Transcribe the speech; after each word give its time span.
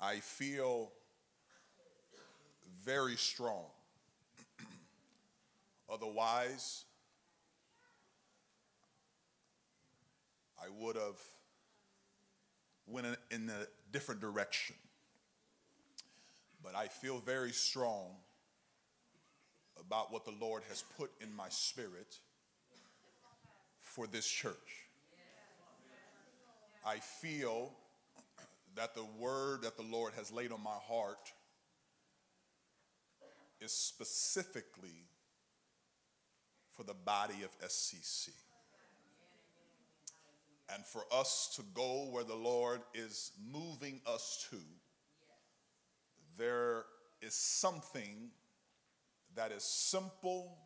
I 0.00 0.16
feel 0.20 0.90
very 2.84 3.16
strong. 3.16 3.66
Otherwise, 5.92 6.84
I 10.58 10.68
would 10.78 10.96
have 10.96 11.18
went 12.86 13.06
in- 13.30 13.50
a 13.50 13.66
different 13.92 14.20
direction. 14.20 14.76
But 16.62 16.74
I 16.74 16.88
feel 16.88 17.18
very 17.18 17.52
strong 17.52 18.16
about 19.78 20.12
what 20.12 20.24
the 20.24 20.34
Lord 20.40 20.62
has 20.68 20.84
put 20.96 21.10
in 21.20 21.34
my 21.34 21.48
spirit 21.48 22.18
for 23.80 24.06
this 24.06 24.26
church. 24.26 24.88
I 26.86 26.98
feel 26.98 27.72
that 28.76 28.94
the 28.94 29.06
word 29.18 29.62
that 29.62 29.76
the 29.76 29.82
Lord 29.82 30.12
has 30.16 30.30
laid 30.30 30.52
on 30.52 30.62
my 30.62 30.78
heart 30.88 31.32
is 33.60 33.72
specifically 33.72 35.06
for 36.70 36.84
the 36.84 36.94
body 36.94 37.42
of 37.44 37.68
SCC. 37.68 38.30
And 40.72 40.84
for 40.86 41.02
us 41.12 41.52
to 41.56 41.62
go 41.74 42.08
where 42.10 42.24
the 42.24 42.36
Lord 42.36 42.80
is 42.94 43.32
moving 43.52 44.00
us 44.06 44.46
to, 44.50 44.56
there 46.38 46.84
is 47.20 47.34
something 47.34 48.30
that 49.34 49.52
is 49.52 49.64
simple 49.64 50.56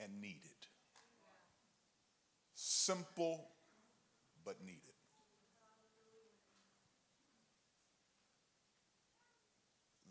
and 0.00 0.20
needed. 0.20 0.42
Simple 2.54 3.48
but 4.44 4.56
needed. 4.64 4.87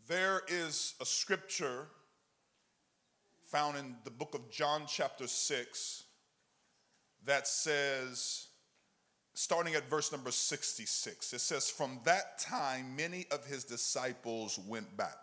There 0.08 0.44
is 0.48 0.96
a 1.02 1.06
scripture 1.06 1.88
found 3.42 3.78
in 3.78 3.96
the 4.06 4.12
book 4.12 4.36
of 4.36 4.50
John, 4.50 4.84
chapter 4.88 5.28
6, 5.28 6.04
that 7.26 7.46
says, 7.46 8.48
starting 9.34 9.76
at 9.76 9.90
verse 9.90 10.14
number 10.14 10.32
66, 10.32 11.34
it 11.34 11.42
says, 11.42 11.70
From 11.70 12.00
that 12.06 12.40
time, 12.40 12.96
many 12.96 13.26
of 13.32 13.46
his 13.46 13.66
disciples 13.66 14.58
went 14.58 14.96
back. 14.96 15.18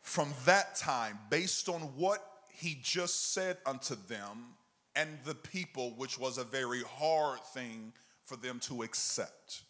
From 0.00 0.32
that 0.44 0.76
time, 0.76 1.18
based 1.30 1.68
on 1.68 1.80
what 1.96 2.24
he 2.52 2.78
just 2.80 3.32
said 3.32 3.58
unto 3.66 3.96
them 4.06 4.54
and 4.94 5.18
the 5.24 5.34
people, 5.34 5.94
which 5.96 6.16
was 6.16 6.38
a 6.38 6.44
very 6.44 6.82
hard 6.82 7.40
thing 7.40 7.92
for 8.24 8.36
them 8.36 8.60
to 8.60 8.84
accept, 8.84 9.62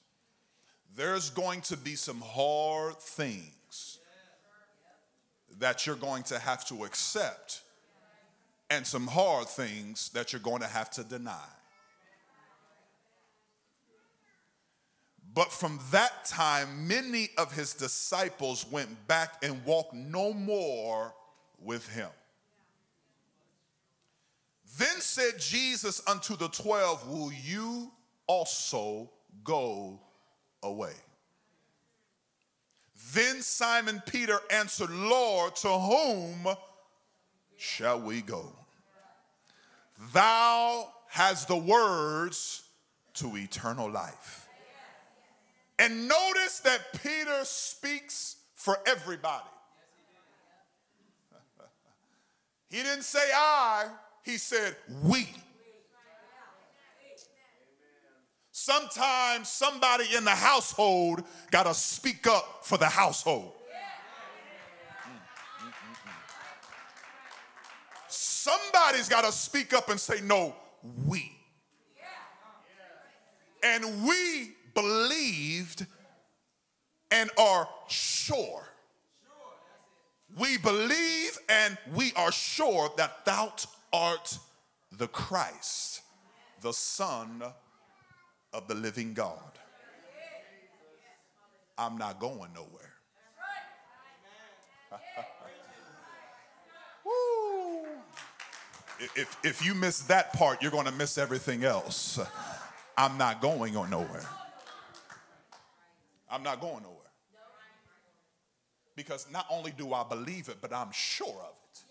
there's 0.97 1.31
going 1.31 1.61
to 1.61 1.77
be 1.77 1.95
some 1.95 2.23
hard 2.23 2.99
things 2.99 3.99
that 5.59 5.87
you're 5.87 5.97
going 5.97 6.23
to 6.25 6.39
have 6.39 6.67
to 6.67 6.85
accept 6.85 7.63
and 8.71 8.87
some 8.87 9.07
hard 9.07 9.47
things 9.47 10.09
that 10.11 10.33
you're 10.33 10.41
going 10.41 10.61
to 10.61 10.67
have 10.67 10.91
to 10.91 11.05
deny. 11.05 11.49
But 15.35 15.53
from 15.53 15.79
that 15.93 16.25
time, 16.25 16.89
many 16.89 17.29
of 17.37 17.53
his 17.53 17.75
disciples 17.75 18.67
went 18.71 19.07
back 19.07 19.45
and 19.45 19.63
walked 19.67 19.93
no 19.93 20.33
more 20.33 21.15
with 21.61 21.87
him. 21.89 22.09
Then 24.79 25.01
said 25.01 25.39
Jesus 25.39 26.03
unto 26.09 26.37
the 26.37 26.49
twelve, 26.49 27.07
Will 27.07 27.33
you 27.33 27.93
also 28.27 29.11
go 29.45 30.01
away? 30.63 30.93
Then 33.13 33.41
Simon 33.43 34.03
Peter 34.07 34.39
answered, 34.51 34.91
Lord, 34.91 35.55
to 35.57 35.69
whom 35.69 36.49
shall 37.57 38.01
we 38.01 38.21
go? 38.23 38.53
Thou 40.13 40.93
hast 41.09 41.49
the 41.49 41.57
words 41.57 42.63
to 43.15 43.37
eternal 43.37 43.91
life. 43.91 44.49
And 45.79 46.09
notice 46.09 46.61
that 46.61 46.81
Peter 47.03 47.45
speaks 47.45 48.37
for 48.55 48.79
everybody. 48.87 49.45
He 52.69 52.83
didn't 52.83 53.05
say 53.05 53.31
I, 53.33 53.87
he 54.25 54.37
said 54.39 54.75
we. 55.05 55.29
Sometimes 58.67 59.49
somebody 59.49 60.07
in 60.17 60.25
the 60.25 60.33
household 60.33 61.23
got 61.53 61.67
to 61.67 61.73
speak 61.75 62.27
up 62.27 62.65
for 62.65 62.77
the 62.77 62.87
household. 62.89 63.53
Somebody's 68.09 69.09
got 69.09 69.23
to 69.23 69.31
speak 69.31 69.73
up 69.73 69.89
and 69.89 70.01
say, 70.01 70.21
No, 70.21 70.53
we. 71.07 71.31
And 73.63 74.03
we 74.05 74.57
believed 74.75 75.87
and 77.13 77.31
are 77.39 77.69
sure. 77.87 78.67
We 80.37 80.59
believe 80.59 81.39
and 81.49 81.79
we 81.95 82.13
are 82.17 82.33
sure 82.33 82.91
that 82.97 83.25
thou 83.25 83.53
art 83.93 84.37
the 84.91 85.07
Christ, 85.07 86.03
the 86.63 86.73
Son 86.73 87.45
of 88.57 88.67
the 88.69 88.75
living 88.75 89.13
God. 89.13 89.39
I'm 91.77 91.99
not 91.99 92.19
going 92.19 92.51
nowhere. 92.55 92.95
Woo. 97.05 97.85
If, 99.15 99.37
if 99.45 99.63
you 99.65 99.75
miss 99.75 100.01
that 100.05 100.33
part, 100.33 100.63
you're 100.63 100.71
going 100.71 100.87
to 100.87 100.93
miss 100.93 101.19
everything 101.19 101.65
else. 101.65 102.19
I'm 102.97 103.19
not 103.19 103.43
going 103.43 103.77
on 103.77 103.91
nowhere. 103.91 104.25
I'm 106.31 106.43
not 106.43 106.63
going 106.63 106.83
nowhere. 106.83 106.97
Because 108.97 109.27
not 109.31 109.45
only 109.51 109.73
do 109.77 109.93
I 109.93 110.03
believe 110.09 110.49
it, 110.49 110.57
but 110.63 110.73
I'm 110.73 110.91
sure 110.93 111.29
of 111.29 111.53
it. 111.53 111.85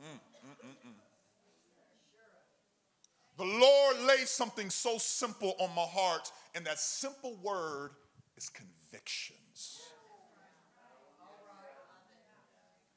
Mm, 0.00 0.14
mm, 0.14 0.66
mm, 0.66 0.88
mm. 0.88 0.94
The 3.38 3.44
Lord 3.44 4.00
laid 4.00 4.26
something 4.26 4.68
so 4.68 4.98
simple 4.98 5.54
on 5.60 5.72
my 5.74 5.82
heart, 5.82 6.32
and 6.56 6.66
that 6.66 6.80
simple 6.80 7.36
word 7.40 7.92
is 8.36 8.50
convictions. 8.50 9.78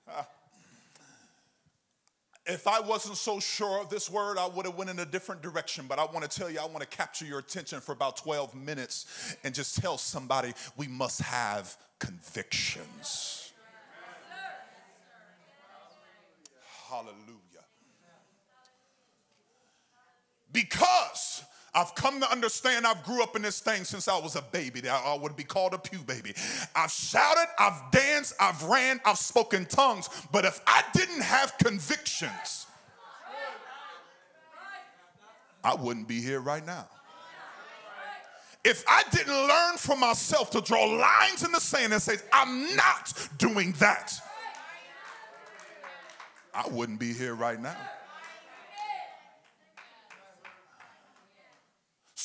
Ah. 0.09 0.28
If 2.47 2.68
I 2.68 2.79
wasn't 2.79 3.18
so 3.18 3.40
sure 3.40 3.79
of 3.79 3.90
this 3.90 4.09
word, 4.09 4.40
I 4.40 4.47
would 4.47 4.66
have 4.66 4.75
went 4.75 4.90
in 4.90 4.97
a 4.97 5.06
different 5.06 5.44
direction. 5.44 5.85
But 5.88 6.00
I 6.00 6.06
want 6.06 6.29
to 6.29 6.40
tell 6.40 6.50
you, 6.50 6.59
I 6.59 6.66
want 6.66 6.79
to 6.79 6.88
capture 6.88 7.23
your 7.23 7.38
attention 7.38 7.79
for 7.79 7.91
about 7.91 8.18
12 8.18 8.56
minutes 8.56 9.35
and 9.44 9.53
just 9.53 9.78
tell 9.79 10.00
somebody 10.00 10.53
we 10.75 10.88
must 10.88 11.22
have 11.22 11.78
convictions. 12.00 13.53
Hallelujah. 16.90 17.41
Because 20.53 21.44
I've 21.73 21.95
come 21.95 22.19
to 22.19 22.29
understand 22.29 22.85
I've 22.85 23.03
grew 23.03 23.23
up 23.23 23.35
in 23.35 23.41
this 23.41 23.62
thing 23.62 23.85
since 23.85 24.07
I 24.07 24.17
was 24.19 24.35
a 24.35 24.41
baby. 24.41 24.88
I 24.89 25.16
would 25.16 25.35
be 25.38 25.44
called 25.44 25.73
a 25.73 25.78
pew 25.78 26.00
baby. 26.00 26.34
I've 26.75 26.91
shouted, 26.91 27.47
I've 27.57 27.91
danced, 27.91 28.34
I've 28.39 28.61
ran, 28.63 29.00
I've 29.06 29.17
spoken 29.17 29.66
tongues. 29.66 30.09
But 30.31 30.44
if 30.44 30.59
I 30.67 30.84
didn't 30.94 31.22
have 31.22 31.57
convictions, 31.57 32.67
I 35.63 35.75
wouldn't 35.75 36.07
be 36.07 36.22
here 36.22 36.41
right 36.41 36.66
now. 36.66 36.88
If 38.64 38.84
I 38.87 39.03
didn't 39.11 39.34
learn 39.34 39.78
for 39.78 39.96
myself 39.96 40.52
to 40.52 40.61
draw 40.61 40.85
lines 40.85 41.43
in 41.43 41.52
the 41.52 41.59
sand 41.59 41.93
and 41.93 42.02
say, 42.02 42.17
I'm 42.31 42.76
not 42.76 43.29
doing 43.37 43.72
that, 43.79 44.14
I 46.53 46.67
wouldn't 46.67 46.99
be 46.99 47.14
here 47.14 47.34
right 47.34 47.59
now. 47.59 47.78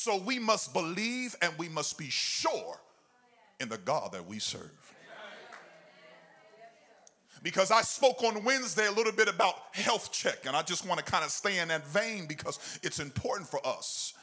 So 0.07 0.15
we 0.15 0.39
must 0.39 0.71
believe 0.71 1.35
and 1.41 1.51
we 1.57 1.67
must 1.67 1.97
be 1.97 2.07
sure 2.09 2.79
in 3.59 3.67
the 3.67 3.77
God 3.77 4.13
that 4.13 4.25
we 4.25 4.39
serve. 4.39 4.95
Because 7.43 7.71
I 7.71 7.81
spoke 7.81 8.23
on 8.23 8.41
Wednesday 8.45 8.87
a 8.87 8.91
little 8.91 9.11
bit 9.11 9.27
about 9.27 9.55
health 9.73 10.13
check, 10.13 10.45
and 10.45 10.55
I 10.55 10.61
just 10.61 10.87
want 10.87 11.05
to 11.05 11.11
kind 11.11 11.25
of 11.25 11.29
stay 11.29 11.59
in 11.59 11.67
that 11.67 11.85
vein 11.87 12.25
because 12.25 12.79
it's 12.83 12.99
important 12.99 13.49
for 13.49 13.59
us 13.67 14.13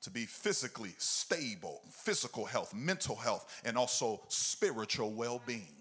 to 0.00 0.10
be 0.10 0.24
physically 0.24 0.94
stable, 0.96 1.82
physical 1.90 2.46
health, 2.46 2.72
mental 2.72 3.14
health, 3.14 3.60
and 3.66 3.76
also 3.76 4.22
spiritual 4.28 5.12
well 5.12 5.42
being. 5.44 5.76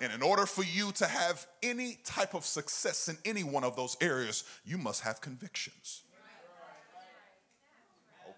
And 0.00 0.12
in 0.12 0.22
order 0.22 0.44
for 0.44 0.64
you 0.64 0.90
to 0.96 1.06
have 1.06 1.46
any 1.62 1.98
type 2.04 2.34
of 2.34 2.44
success 2.44 3.08
in 3.08 3.16
any 3.24 3.44
one 3.44 3.62
of 3.62 3.76
those 3.76 3.96
areas, 4.00 4.42
you 4.64 4.76
must 4.76 5.02
have 5.02 5.20
convictions. 5.20 6.02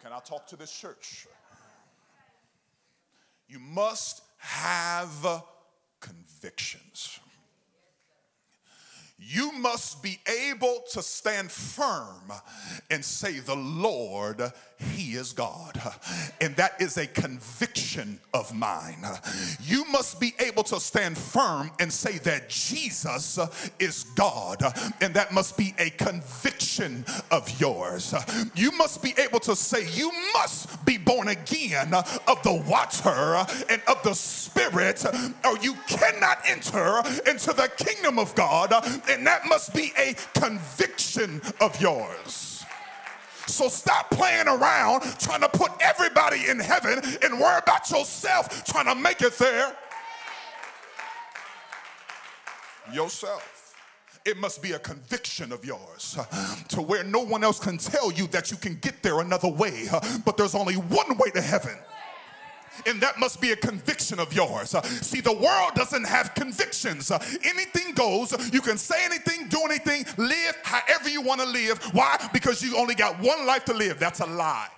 Can 0.05 0.13
I 0.13 0.19
talk 0.19 0.47
to 0.49 0.57
this 0.57 0.71
church? 0.71 1.27
You 3.49 3.59
must 3.59 4.21
have 4.37 5.43
convictions. 5.99 7.21
You 9.17 9.53
must 9.53 10.03
be 10.03 10.19
able 10.51 10.85
to 10.93 11.03
stand 11.03 11.51
firm 11.51 12.31
and 12.91 13.03
say, 13.03 13.39
The 13.39 13.57
Lord, 13.57 14.43
He 14.93 15.15
is 15.15 15.33
God. 15.33 15.81
And 16.41 16.55
that 16.57 16.81
is 16.81 16.97
a 16.97 17.07
conviction 17.07 18.19
of 18.33 18.55
mine. 18.55 19.05
You 19.63 19.85
must 19.87 20.21
be 20.21 20.35
able 20.39 20.63
to 20.65 20.81
stand 20.81 21.17
firm 21.17 21.71
and 21.81 21.93
say 21.93 22.19
that 22.19 22.49
Jesus 22.49 23.39
is 23.79 24.05
God. 24.15 24.63
And 25.01 25.15
that 25.15 25.33
must 25.33 25.57
be 25.57 25.75
a 25.79 25.91
conviction 25.91 27.05
of 27.31 27.61
yours. 27.61 28.15
You 28.55 28.73
must 28.73 29.03
be 29.03 29.15
able 29.19 29.41
to 29.41 29.57
say, 29.57 29.89
You 29.95 30.11
must 30.35 30.85
be 30.85 30.99
born 30.99 31.29
again 31.29 31.93
of 31.95 32.43
the 32.43 32.63
water 32.69 33.45
and 33.71 33.83
of 33.89 34.03
the 34.03 34.15
Spirit, 34.15 35.05
or 35.45 35.59
you 35.59 35.75
cannot 35.89 36.39
enter 36.47 37.03
into 37.29 37.53
the 37.53 37.71
kingdom 37.77 38.19
of 38.19 38.35
God 38.35 38.73
and 39.09 39.27
that 39.27 39.47
must 39.47 39.75
be 39.75 39.93
a 39.99 40.15
conviction 40.39 41.41
of 41.61 41.81
yours. 41.81 42.54
So 43.47 43.69
stop 43.69 44.11
playing 44.11 44.49
around 44.49 45.03
trying 45.19 45.41
to 45.41 45.49
put 45.49 45.73
everybody 45.81 46.49
in 46.49 46.59
heaven 46.59 47.01
and 47.23 47.39
worry 47.39 47.59
about 47.59 47.91
yourself 47.91 48.65
trying 48.65 48.87
to 48.87 48.95
make 48.95 49.23
it 49.23 49.37
there. 49.39 49.77
Yourself. 52.93 53.75
It 54.25 54.39
must 54.39 54.63
be 54.63 54.73
a 54.73 54.79
conviction 54.79 55.53
of 55.53 55.65
yours 55.65 56.17
to 56.69 56.81
where 56.81 57.05
no 57.05 57.21
one 57.21 57.45
else 57.45 57.61
can 57.61 57.77
tell 57.77 58.11
you 58.11 58.27
that 58.29 58.51
you 58.51 58.57
can 58.57 58.77
get 58.77 59.03
there 59.03 59.21
another 59.21 59.49
way, 59.49 59.87
but 60.25 60.39
there's 60.39 60.55
only 60.55 60.75
one 60.75 61.17
way 61.19 61.31
to 61.31 61.43
heaven 61.43 61.77
and 62.87 63.01
that 63.01 63.19
must 63.19 63.41
be 63.41 63.53
a 63.53 63.57
conviction 63.57 64.19
of 64.19 64.33
yours. 64.33 64.75
Uh, 64.75 64.83
see, 64.83 65.21
the 65.21 65.33
world 65.33 65.75
doesn't 65.75 66.07
have 66.07 66.35
convictions. 66.35 67.11
Uh, 67.11 67.19
anything 67.45 67.95
goes. 67.95 68.33
You 68.53 68.61
can 68.61 68.79
say 68.79 69.05
anything, 69.05 69.49
do 69.49 69.61
anything, 69.65 70.05
live 70.17 70.57
however 70.63 71.09
you 71.09 71.23
want 71.23 71.41
to 71.41 71.47
live. 71.47 71.79
Why? 71.93 72.17
Because 72.33 72.63
you 72.63 72.77
only 72.77 72.95
got 72.95 73.19
one 73.21 73.47
life 73.47 73.65
to 73.67 73.75
live. 73.75 73.99
That's 73.99 74.21
a 74.21 74.27
lie. 74.27 74.69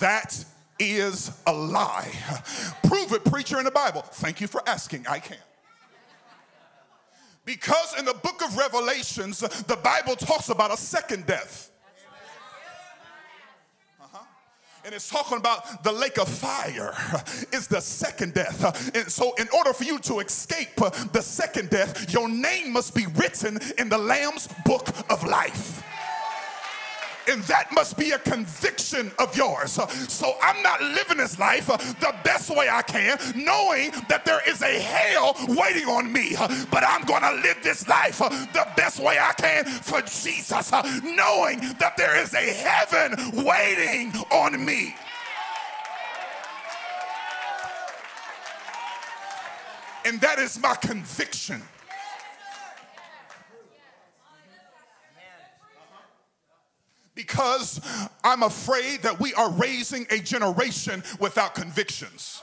That 0.00 0.44
is 0.78 1.30
a 1.46 1.52
lie. 1.52 2.10
Prove 2.82 3.12
it, 3.12 3.24
preacher, 3.24 3.58
in 3.58 3.64
the 3.64 3.70
Bible. 3.70 4.02
Thank 4.02 4.40
you 4.40 4.48
for 4.48 4.66
asking. 4.68 5.06
I 5.08 5.20
can. 5.20 5.36
Because 7.44 7.98
in 7.98 8.04
the 8.04 8.14
book 8.14 8.42
of 8.44 8.56
Revelations, 8.56 9.40
the 9.40 9.78
Bible 9.82 10.16
talks 10.16 10.48
about 10.48 10.72
a 10.72 10.76
second 10.76 11.26
death. 11.26 11.71
And 14.84 14.94
it's 14.94 15.08
talking 15.08 15.38
about 15.38 15.84
the 15.84 15.92
lake 15.92 16.18
of 16.18 16.28
fire 16.28 16.92
is 17.52 17.66
the 17.68 17.80
second 17.80 18.34
death. 18.34 18.94
And 18.96 19.10
so, 19.10 19.34
in 19.34 19.48
order 19.56 19.72
for 19.72 19.84
you 19.84 19.98
to 20.00 20.20
escape 20.20 20.76
the 21.12 21.22
second 21.22 21.70
death, 21.70 22.12
your 22.12 22.28
name 22.28 22.72
must 22.72 22.94
be 22.94 23.06
written 23.14 23.58
in 23.78 23.88
the 23.88 23.98
Lamb's 23.98 24.48
book 24.64 24.88
of 25.10 25.24
life 25.24 25.82
and 27.28 27.42
that 27.44 27.72
must 27.72 27.96
be 27.96 28.10
a 28.10 28.18
conviction 28.18 29.10
of 29.18 29.36
yours. 29.36 29.72
So 30.08 30.34
I'm 30.42 30.62
not 30.62 30.80
living 30.80 31.18
this 31.18 31.38
life 31.38 31.66
the 31.66 32.14
best 32.24 32.50
way 32.54 32.68
I 32.68 32.82
can, 32.82 33.18
knowing 33.34 33.92
that 34.08 34.24
there 34.24 34.40
is 34.48 34.62
a 34.62 34.78
hell 34.80 35.36
waiting 35.48 35.88
on 35.88 36.12
me, 36.12 36.34
but 36.70 36.84
I'm 36.86 37.04
going 37.04 37.22
to 37.22 37.32
live 37.46 37.58
this 37.62 37.86
life 37.88 38.18
the 38.18 38.66
best 38.76 39.00
way 39.00 39.18
I 39.18 39.32
can 39.34 39.64
for 39.64 40.00
Jesus, 40.02 40.72
knowing 41.02 41.60
that 41.78 41.94
there 41.96 42.20
is 42.20 42.34
a 42.34 42.38
heaven 42.38 43.44
waiting 43.44 44.12
on 44.30 44.64
me. 44.64 44.94
And 50.04 50.20
that 50.20 50.40
is 50.40 50.60
my 50.60 50.74
conviction. 50.74 51.62
Because 57.22 57.80
I'm 58.24 58.42
afraid 58.42 59.02
that 59.02 59.20
we 59.20 59.32
are 59.34 59.50
raising 59.52 60.06
a 60.10 60.18
generation 60.18 61.04
without 61.20 61.54
convictions. 61.54 62.42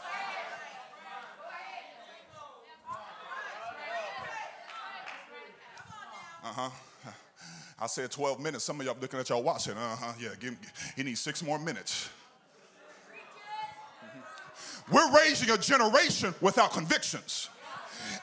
Uh 6.44 6.54
huh. 6.54 6.70
I 7.82 7.88
said 7.88 8.12
12 8.12 8.40
minutes. 8.40 8.64
Some 8.64 8.80
of 8.80 8.86
y'all 8.86 8.96
looking 9.00 9.20
at 9.20 9.30
y'all 9.30 9.44
watching. 9.44 9.74
Uh 9.74 9.96
huh. 9.98 10.14
Yeah, 10.20 10.30
give, 10.40 10.56
he 10.96 11.04
needs 11.04 11.20
six 11.20 11.44
more 11.44 11.60
minutes. 11.60 12.10
We're 14.92 15.14
raising 15.16 15.50
a 15.52 15.58
generation 15.58 16.34
without 16.42 16.72
convictions. 16.72 17.50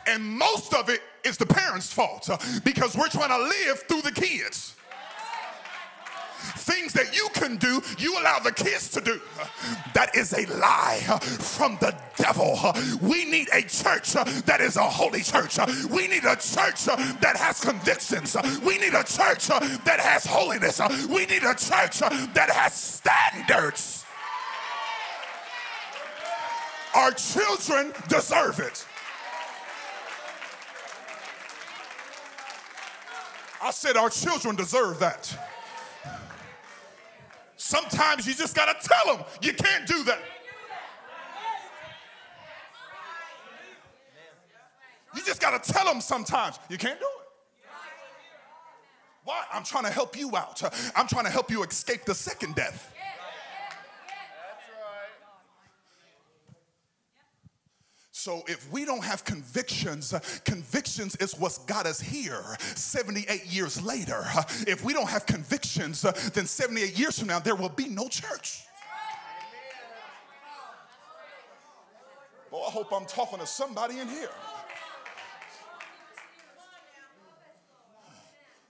And 0.07 0.25
most 0.25 0.75
of 0.75 0.89
it 0.89 1.01
is 1.23 1.37
the 1.37 1.47
parents' 1.47 1.93
fault 1.93 2.29
uh, 2.31 2.39
because 2.65 2.97
we're 2.97 3.09
trying 3.09 3.29
to 3.29 3.39
live 3.39 3.83
through 3.89 4.03
the 4.03 4.11
kids 4.11 4.76
things 6.67 6.93
that 6.95 7.17
you 7.17 7.29
can 7.33 7.57
do, 7.57 7.81
you 7.97 8.19
allow 8.19 8.41
the 8.41 8.51
kids 8.51 8.91
to 8.91 9.01
do. 9.01 9.21
That 9.95 10.15
is 10.17 10.33
a 10.33 10.47
lie 10.59 10.99
from 11.39 11.79
the 11.81 11.97
devil. 12.17 12.59
We 13.01 13.25
need 13.25 13.49
a 13.53 13.63
church 13.63 14.13
that 14.15 14.59
is 14.61 14.77
a 14.77 14.83
holy 14.83 15.23
church. 15.23 15.59
We 15.89 16.09
need 16.09 16.25
a 16.25 16.35
church 16.35 16.85
that 16.87 17.37
has 17.37 17.61
convictions. 17.61 18.37
We 18.65 18.79
need 18.79 18.95
a 18.95 19.05
church 19.05 19.47
that 19.47 20.01
has 20.01 20.27
holiness. 20.27 20.81
We 21.09 21.27
need 21.27 21.45
a 21.45 21.55
church 21.55 22.01
that 22.01 22.51
has 22.53 22.75
standards. 22.75 24.05
Our 26.95 27.13
children 27.13 27.93
deserve 28.09 28.59
it. 28.59 28.87
I 33.63 33.71
said, 33.71 33.97
Our 33.97 34.11
children 34.11 34.57
deserve 34.57 34.99
that. 35.01 35.37
Sometimes 37.67 38.29
you 38.29 38.35
just 38.35 38.55
got 38.55 38.81
to 38.81 38.89
tell 38.89 39.17
them 39.17 39.27
you 39.43 39.53
can't 39.53 39.89
do 39.89 40.05
that. 40.05 40.21
You 45.17 45.23
just 45.25 45.41
got 45.41 45.61
to 45.61 45.73
tell 45.73 45.85
them 45.85 46.01
sometimes 46.01 46.61
you 46.71 46.79
can't 46.79 47.01
do 47.01 47.07
it. 47.07 47.27
Why? 49.25 49.43
I'm 49.53 49.65
trying 49.65 49.83
to 49.83 49.91
help 49.91 50.17
you 50.17 50.37
out. 50.37 50.63
I'm 50.95 51.09
trying 51.09 51.25
to 51.25 51.31
help 51.31 51.51
you 51.51 51.65
escape 51.65 52.05
the 52.05 52.15
second 52.15 52.55
death. 52.55 52.95
So 58.27 58.43
if 58.49 58.69
we 58.73 58.85
don't 58.85 59.05
have 59.05 59.25
convictions, 59.25 60.13
convictions 60.45 61.15
is 61.15 61.39
what's 61.39 61.59
got 61.59 61.87
us 61.87 62.01
here 62.01 62.57
78 62.59 63.47
years 63.47 63.81
later. 63.81 64.25
If 64.67 64.83
we 64.83 64.93
don't 64.93 65.09
have 65.09 65.27
convictions, 65.27 66.03
then 66.35 66.45
78 66.45 66.99
years 66.99 67.21
from 67.21 67.29
now, 67.29 67.39
there 67.39 67.55
will 67.55 67.69
be 67.69 67.87
no 67.87 68.09
church. 68.09 68.65
Well, 72.51 72.65
I 72.67 72.71
hope 72.73 72.93
I'm 72.93 73.07
talking 73.07 73.39
to 73.39 73.47
somebody 73.47 74.01
in 74.01 74.09
here. 74.09 74.35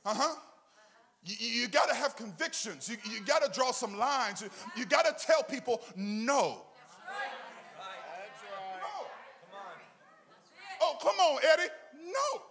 Uh 0.05 0.15
huh. 0.15 0.35
You, 1.25 1.63
you 1.63 1.69
got 1.69 1.89
to 1.89 1.95
have 1.95 2.15
convictions. 2.15 2.91
You, 2.91 2.99
you 3.11 3.23
got 3.23 3.43
to 3.43 3.51
draw 3.59 3.73
some 3.73 3.97
lines. 3.97 4.43
You, 4.43 4.51
you 4.77 4.85
got 4.85 5.07
to 5.07 5.27
tell 5.27 5.43
people 5.43 5.81
no. 5.97 6.66
Oh, 10.97 11.03
come 11.03 11.17
on, 11.17 11.41
Eddie. 11.53 11.71
No. 12.05 12.43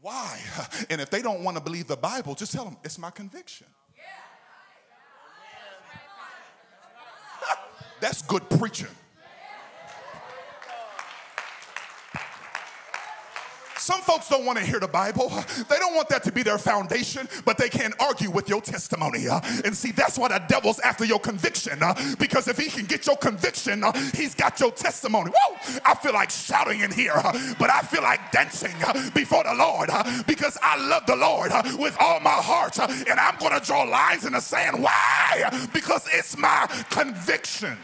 Why? 0.00 0.38
And 0.90 1.00
if 1.00 1.10
they 1.10 1.22
don't 1.22 1.44
want 1.44 1.56
to 1.56 1.62
believe 1.62 1.86
the 1.86 1.96
Bible, 1.96 2.34
just 2.34 2.52
tell 2.52 2.64
them 2.64 2.76
it's 2.82 2.98
my 2.98 3.10
conviction. 3.10 3.68
That's 8.00 8.22
good 8.22 8.48
preaching. 8.50 8.88
Some 13.82 14.00
folks 14.00 14.28
don't 14.28 14.44
want 14.44 14.60
to 14.60 14.64
hear 14.64 14.78
the 14.78 14.86
Bible. 14.86 15.28
They 15.68 15.76
don't 15.76 15.96
want 15.96 16.08
that 16.10 16.22
to 16.22 16.30
be 16.30 16.44
their 16.44 16.56
foundation, 16.56 17.28
but 17.44 17.58
they 17.58 17.68
can't 17.68 17.94
argue 17.98 18.30
with 18.30 18.48
your 18.48 18.60
testimony. 18.60 19.26
And 19.64 19.76
see, 19.76 19.90
that's 19.90 20.16
why 20.16 20.28
the 20.28 20.40
devil's 20.46 20.78
after 20.78 21.04
your 21.04 21.18
conviction. 21.18 21.80
Because 22.16 22.46
if 22.46 22.58
he 22.58 22.68
can 22.68 22.86
get 22.86 23.08
your 23.08 23.16
conviction, 23.16 23.82
he's 24.14 24.36
got 24.36 24.60
your 24.60 24.70
testimony. 24.70 25.32
Whoa! 25.36 25.80
I 25.84 25.96
feel 25.96 26.12
like 26.12 26.30
shouting 26.30 26.78
in 26.78 26.92
here, 26.92 27.20
but 27.58 27.70
I 27.70 27.80
feel 27.80 28.02
like 28.02 28.30
dancing 28.30 28.76
before 29.14 29.42
the 29.42 29.54
Lord 29.54 29.90
because 30.28 30.56
I 30.62 30.76
love 30.86 31.04
the 31.06 31.16
Lord 31.16 31.50
with 31.76 31.96
all 31.98 32.20
my 32.20 32.30
heart. 32.30 32.78
And 32.78 33.18
I'm 33.18 33.36
going 33.38 33.58
to 33.58 33.66
draw 33.66 33.82
lines 33.82 34.24
in 34.24 34.34
the 34.34 34.40
sand. 34.40 34.80
Why? 34.80 35.50
Because 35.72 36.06
it's 36.12 36.38
my 36.38 36.68
conviction. 36.90 37.76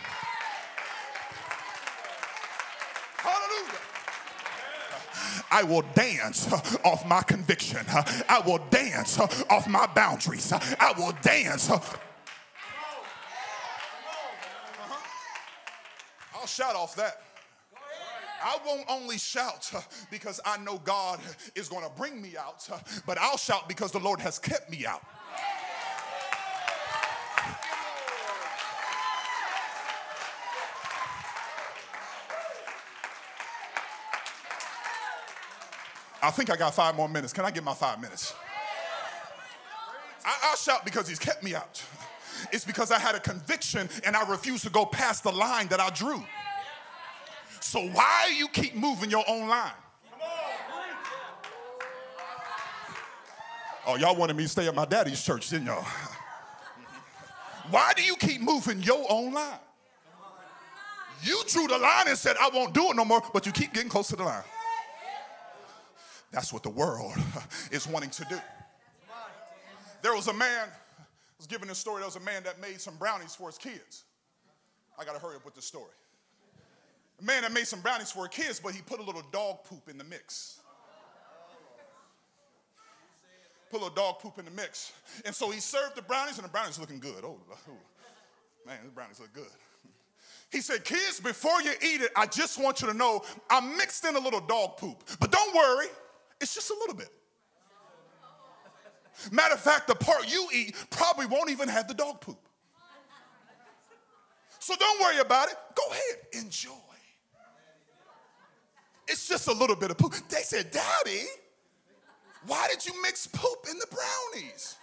I 5.50 5.62
will 5.62 5.83
dance 5.95 6.52
off 6.85 7.07
my 7.07 7.23
conviction. 7.23 7.85
I 8.28 8.42
will 8.45 8.61
dance 8.71 9.18
off 9.18 9.68
my 9.68 9.87
boundaries. 9.87 10.52
I 10.52 10.92
will 10.97 11.12
dance. 11.23 11.71
I'll 11.71 11.83
shout 16.47 16.75
off 16.75 16.97
that. 16.97 17.23
I 18.42 18.59
won't 18.64 18.85
only 18.88 19.18
shout 19.18 19.71
because 20.11 20.40
I 20.45 20.59
know 20.59 20.78
God 20.78 21.21
is 21.54 21.68
going 21.68 21.85
to 21.85 21.90
bring 21.97 22.23
me 22.23 22.37
out, 22.37 22.68
but 23.04 23.18
I'll 23.18 23.37
shout 23.37 23.68
because 23.68 23.90
the 23.90 23.99
Lord 23.99 24.21
has 24.21 24.38
kept 24.38 24.71
me 24.71 24.87
out. 24.87 25.02
I 36.28 36.30
think 36.30 36.50
I 36.50 36.56
got 36.56 36.75
five 36.75 36.94
more 36.94 37.08
minutes. 37.08 37.32
Can 37.32 37.47
I 37.47 37.50
get 37.50 37.64
my 37.64 37.73
five 37.73 38.02
minutes? 38.02 38.35
I, 40.26 40.50
will 40.50 40.56
shout 40.58 40.85
because 40.85 41.08
he's 41.08 41.18
kept 41.18 41.42
me 41.42 41.54
out. 41.54 41.82
It's 42.52 42.66
because 42.66 42.90
I 42.90 42.99
had 42.99 43.14
a 43.14 43.20
conviction 43.20 43.88
and 44.04 44.14
I 44.14 44.28
refused 44.28 44.62
to 44.64 44.70
go 44.70 44.85
past 44.85 45.25
the 45.25 45.32
line 45.32 45.68
that 45.68 45.80
I 45.80 45.88
drew. 45.88 46.23
So 47.61 47.80
why 47.80 48.30
you 48.37 48.47
keep 48.49 48.75
moving 48.75 49.08
your 49.08 49.25
own 49.26 49.49
line? 49.49 49.73
Oh, 53.87 53.97
y'all 53.97 54.14
wanted 54.14 54.37
me 54.37 54.42
to 54.42 54.49
stay 54.50 54.68
at 54.68 54.75
my 54.75 54.85
daddy's 54.85 55.25
church, 55.25 55.49
didn't 55.49 55.68
y'all? 55.68 55.87
Why 57.70 57.94
do 57.97 58.02
you 58.02 58.16
keep 58.16 58.42
moving 58.42 58.82
your 58.82 59.06
own 59.08 59.32
line? 59.32 59.61
You 61.23 61.42
drew 61.49 61.66
the 61.68 61.78
line 61.78 62.08
and 62.08 62.18
said, 62.18 62.37
I 62.38 62.50
won't 62.52 62.75
do 62.75 62.90
it 62.90 62.97
no 62.97 63.06
more, 63.06 63.23
but 63.32 63.47
you 63.47 63.52
keep 63.52 63.73
getting 63.73 63.88
close 63.88 64.08
to 64.08 64.16
the 64.16 64.25
line. 64.25 64.44
That's 66.30 66.52
what 66.52 66.62
the 66.62 66.70
world 66.70 67.12
is 67.73 67.87
wanting 67.87 68.11
to 68.11 68.25
do. 68.28 68.38
There 70.02 70.14
was 70.14 70.28
a 70.28 70.32
man, 70.32 70.68
I 70.68 71.02
was 71.38 71.47
given 71.47 71.68
this 71.68 71.78
story, 71.78 72.00
there 72.00 72.06
was 72.06 72.16
a 72.16 72.20
man 72.20 72.42
that 72.44 72.61
made 72.61 72.80
some 72.80 72.97
brownies 72.97 73.35
for 73.35 73.49
his 73.49 73.58
kids. 73.58 74.04
I 74.99 75.04
gotta 75.04 75.18
hurry 75.18 75.37
up 75.37 75.44
with 75.44 75.54
the 75.54 75.62
story. 75.62 75.92
A 77.20 77.25
man 77.25 77.42
that 77.42 77.52
made 77.52 77.66
some 77.66 77.80
brownies 77.80 78.12
for 78.12 78.26
his 78.26 78.37
kids, 78.37 78.61
but 78.61 78.75
he 78.75 78.82
put 78.82 79.00
a 79.00 79.02
little 79.02 79.25
dog 79.32 79.64
poop 79.64 79.88
in 79.88 79.99
the 79.99 80.04
mix. 80.04 80.61
Put 83.70 83.80
a 83.80 83.85
little 83.85 83.94
dog 83.94 84.20
poop 84.20 84.38
in 84.38 84.44
the 84.44 84.50
mix. 84.50 84.92
And 85.25 85.35
so 85.35 85.50
he 85.50 85.61
served 85.61 85.97
the 85.97 86.02
brownies, 86.02 86.38
and 86.38 86.44
the 86.44 86.50
brownies 86.50 86.78
looking 86.78 87.00
good. 87.00 87.25
Oh, 87.25 87.38
oh 87.50 87.73
man, 88.66 88.78
the 88.85 88.90
brownies 88.90 89.20
look 89.20 89.32
good. 89.32 89.47
He 90.50 90.61
said, 90.61 90.85
Kids, 90.85 91.20
before 91.20 91.61
you 91.62 91.73
eat 91.82 92.00
it, 92.00 92.11
I 92.16 92.26
just 92.26 92.62
want 92.62 92.80
you 92.80 92.88
to 92.88 92.94
know 92.94 93.23
I 93.50 93.61
mixed 93.61 94.04
in 94.04 94.16
a 94.16 94.18
little 94.18 94.40
dog 94.40 94.78
poop. 94.78 95.04
But 95.20 95.30
don't 95.30 95.54
worry, 95.54 95.88
it's 96.40 96.54
just 96.54 96.71
a 96.71 96.75
little 96.75 96.95
bit. 96.95 97.11
Matter 99.33 99.54
of 99.54 99.61
fact, 99.61 99.88
the 99.88 99.95
part 99.95 100.33
you 100.33 100.47
eat 100.54 100.76
probably 100.90 101.26
won't 101.26 101.50
even 101.50 101.68
have 101.68 101.88
the 101.88 101.95
dog 101.95 102.21
poop. 102.21 102.38
So 104.61 104.75
don't 104.78 105.00
worry 105.00 105.18
about 105.18 105.49
it. 105.49 105.57
Go 105.75 105.83
ahead, 105.90 106.45
enjoy. 106.45 106.73
It's 109.09 109.26
just 109.26 109.49
a 109.49 109.52
little 109.52 109.75
bit 109.75 109.90
of 109.90 109.99
poop. 109.99 110.14
They 110.28 110.42
said, 110.42 110.71
Daddy, 110.71 111.25
why 112.47 112.68
did 112.71 112.85
you 112.85 112.92
mix 113.02 113.26
poop 113.26 113.66
in 113.71 113.78
the 113.78 113.87
brownies? 113.87 114.76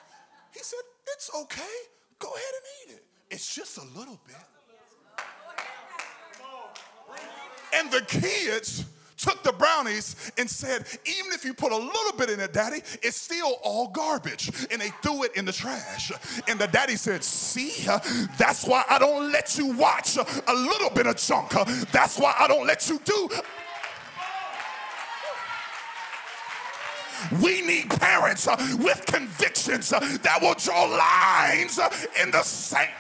He 0.51 0.59
said, 0.61 0.79
It's 1.13 1.29
okay. 1.43 1.75
Go 2.19 2.29
ahead 2.29 2.53
and 2.55 2.91
eat 2.91 2.95
it. 2.95 3.05
It's 3.29 3.53
just 3.55 3.77
a 3.77 3.83
little 3.97 4.19
bit. 4.25 4.35
And 7.73 7.91
the 7.91 8.01
kids 8.01 8.85
took 9.17 9.43
the 9.43 9.53
brownies 9.53 10.31
and 10.37 10.49
said, 10.49 10.85
even 11.05 11.31
if 11.31 11.45
you 11.45 11.53
put 11.53 11.71
a 11.71 11.77
little 11.77 12.17
bit 12.17 12.29
in 12.29 12.39
it, 12.39 12.53
daddy, 12.53 12.81
it's 13.01 13.15
still 13.15 13.57
all 13.63 13.87
garbage. 13.87 14.49
And 14.71 14.81
they 14.81 14.89
threw 15.01 15.23
it 15.23 15.35
in 15.35 15.45
the 15.45 15.53
trash. 15.53 16.11
And 16.47 16.59
the 16.59 16.67
daddy 16.67 16.95
said, 16.95 17.23
see, 17.23 17.85
that's 18.37 18.65
why 18.65 18.83
I 18.89 18.99
don't 18.99 19.31
let 19.31 19.57
you 19.57 19.73
watch 19.73 20.17
a 20.17 20.53
little 20.53 20.89
bit 20.89 21.07
of 21.07 21.17
junk. 21.17 21.51
That's 21.91 22.19
why 22.19 22.35
I 22.39 22.47
don't 22.47 22.67
let 22.67 22.89
you 22.89 22.99
do. 23.03 23.29
We 27.41 27.61
need 27.61 27.89
parents 27.89 28.47
with 28.77 29.03
convictions 29.07 29.89
that 29.89 30.39
will 30.41 30.53
draw 30.55 30.83
lines 30.83 31.79
in 32.21 32.31
the 32.31 32.43
sand. 32.43 32.91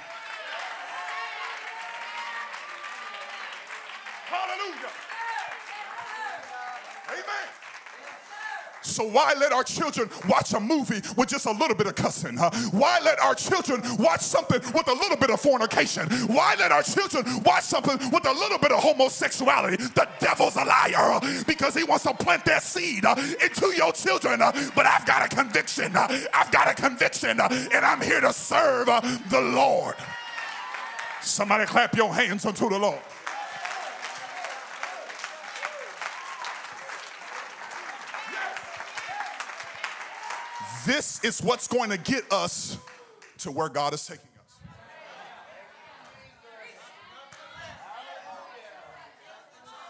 So 8.85 9.03
why 9.03 9.33
let 9.39 9.51
our 9.51 9.63
children 9.63 10.09
watch 10.29 10.53
a 10.53 10.59
movie 10.59 11.01
with 11.17 11.29
just 11.29 11.45
a 11.47 11.51
little 11.51 11.75
bit 11.75 11.87
of 11.87 11.95
cussing? 11.95 12.37
Huh? 12.37 12.51
Why 12.71 12.99
let 13.03 13.19
our 13.19 13.33
children 13.35 13.81
watch 13.97 14.21
something 14.21 14.59
with 14.73 14.87
a 14.87 14.93
little 14.93 15.17
bit 15.17 15.31
of 15.31 15.41
fornication? 15.41 16.07
Why 16.27 16.55
let 16.59 16.71
our 16.71 16.83
children 16.83 17.25
watch 17.43 17.63
something 17.63 17.97
with 18.11 18.25
a 18.25 18.31
little 18.31 18.59
bit 18.59 18.71
of 18.71 18.81
homosexuality? 18.83 19.77
The 19.77 20.07
devil's 20.19 20.55
a 20.55 20.63
liar 20.63 21.19
because 21.47 21.75
he 21.75 21.83
wants 21.83 22.03
to 22.03 22.13
plant 22.13 22.45
that 22.45 22.63
seed 22.63 23.03
into 23.43 23.75
your 23.75 23.91
children. 23.91 24.39
But 24.39 24.85
I've 24.85 25.05
got 25.05 25.25
a 25.25 25.35
conviction. 25.35 25.95
I've 25.95 26.51
got 26.51 26.69
a 26.69 26.73
conviction 26.73 27.39
and 27.41 27.85
I'm 27.85 28.01
here 28.01 28.21
to 28.21 28.31
serve 28.31 28.85
the 28.85 29.41
Lord. 29.41 29.95
Somebody 31.21 31.65
clap 31.65 31.95
your 31.95 32.13
hands 32.13 32.45
unto 32.45 32.69
the 32.69 32.77
Lord. 32.77 33.01
This 40.85 41.23
is 41.23 41.41
what's 41.41 41.67
going 41.67 41.89
to 41.89 41.97
get 41.97 42.31
us 42.31 42.77
to 43.39 43.51
where 43.51 43.69
God 43.69 43.93
is 43.95 44.05
taking 44.05 44.21
us. 44.23 44.57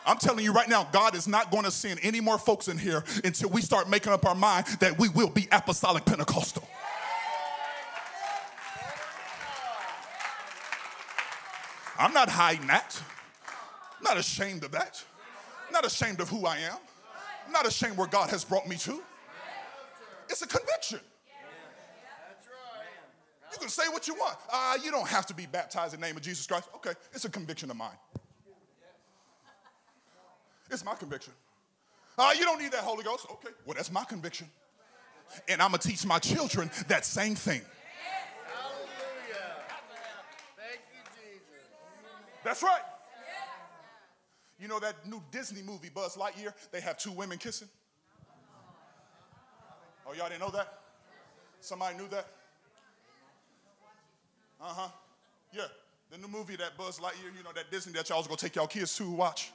I'm 0.06 0.18
telling 0.18 0.46
you 0.46 0.54
right 0.54 0.70
now, 0.70 0.88
God 0.94 1.16
is 1.16 1.28
not 1.28 1.52
going 1.52 1.66
to 1.66 1.72
send 1.72 2.00
any 2.02 2.22
more 2.22 2.38
folks 2.38 2.70
in 2.70 2.78
here 2.78 3.04
until 3.26 3.50
we 3.50 3.62
start 3.62 3.90
making 3.90 4.14
up 4.14 4.26
our 4.26 4.36
mind 4.36 4.68
that 4.80 4.98
we 4.98 5.10
will 5.10 5.30
be 5.30 5.50
apostolic 5.52 6.06
Pentecostal. 6.06 6.66
I'm 12.00 12.14
not 12.14 12.30
hiding 12.30 12.68
that. 12.68 13.02
I'm 13.98 14.04
not 14.04 14.18
ashamed 14.18 14.64
of 14.64 14.72
that. 14.72 15.04
I'm 15.68 15.74
not 15.74 15.86
ashamed 15.86 16.22
of 16.22 16.30
who 16.30 16.46
I 16.46 16.58
am. 16.60 16.78
I'm 17.46 17.52
not 17.52 17.66
ashamed 17.68 17.98
where 17.98 18.08
God 18.08 18.30
has 18.30 18.46
brought 18.46 18.68
me 18.68 18.78
to. 18.78 19.02
It's 20.36 20.42
a 20.42 20.48
conviction. 20.48 21.00
You 23.54 23.58
can 23.58 23.70
say 23.70 23.84
what 23.88 24.06
you 24.06 24.16
want. 24.16 24.36
Uh, 24.52 24.78
you 24.84 24.92
don't 24.92 25.08
have 25.08 25.26
to 25.28 25.34
be 25.34 25.46
baptized 25.46 25.94
in 25.94 26.02
the 26.02 26.06
name 26.06 26.18
of 26.18 26.24
Jesus 26.24 26.46
Christ. 26.46 26.68
Okay, 26.76 26.92
it's 27.14 27.24
a 27.24 27.30
conviction 27.30 27.72
of 27.72 27.78
mine. 27.78 27.98
It's 30.70 30.84
my 30.84 30.94
conviction. 30.96 31.32
Uh, 32.18 32.34
you 32.38 32.44
don't 32.44 32.60
need 32.62 32.74
that 32.74 32.82
Holy 32.82 33.06
Ghost. 33.06 33.28
Okay, 33.32 33.54
well, 33.66 33.76
that's 33.76 33.90
my 33.90 34.04
conviction. 34.04 34.48
And 35.48 35.62
I'm 35.62 35.70
going 35.70 35.80
to 35.80 35.88
teach 35.88 36.06
my 36.06 36.20
children 36.20 36.70
that 36.90 37.06
same 37.06 37.36
thing. 37.36 37.62
That's 42.44 42.62
right. 42.62 42.82
You 44.60 44.68
know 44.68 44.82
that 44.82 45.08
new 45.08 45.24
Disney 45.32 45.62
movie, 45.62 45.90
Buzz 45.96 46.18
Lightyear? 46.18 46.54
They 46.74 46.82
have 46.82 46.98
two 46.98 47.14
women 47.14 47.38
kissing. 47.38 47.70
Oh, 50.08 50.14
y'all 50.14 50.30
didn't 50.30 50.42
know 50.42 50.52
that? 50.52 50.80
Somebody 51.60 51.98
knew 51.98 52.08
that? 52.10 52.28
Uh 54.62 54.66
huh. 54.66 54.90
Yeah. 55.52 55.64
The 56.12 56.18
new 56.18 56.28
movie 56.28 56.56
that 56.58 56.78
Buzz 56.78 57.00
Lightyear, 57.00 57.36
you 57.36 57.44
know, 57.44 57.52
that 57.56 57.72
Disney 57.72 57.94
that 57.94 58.08
y'all 58.10 58.20
was 58.20 58.28
gonna 58.28 58.38
take 58.38 58.56
y'all 58.56 58.68
kids 58.68 58.96
to 58.98 59.10
watch. 59.10 59.52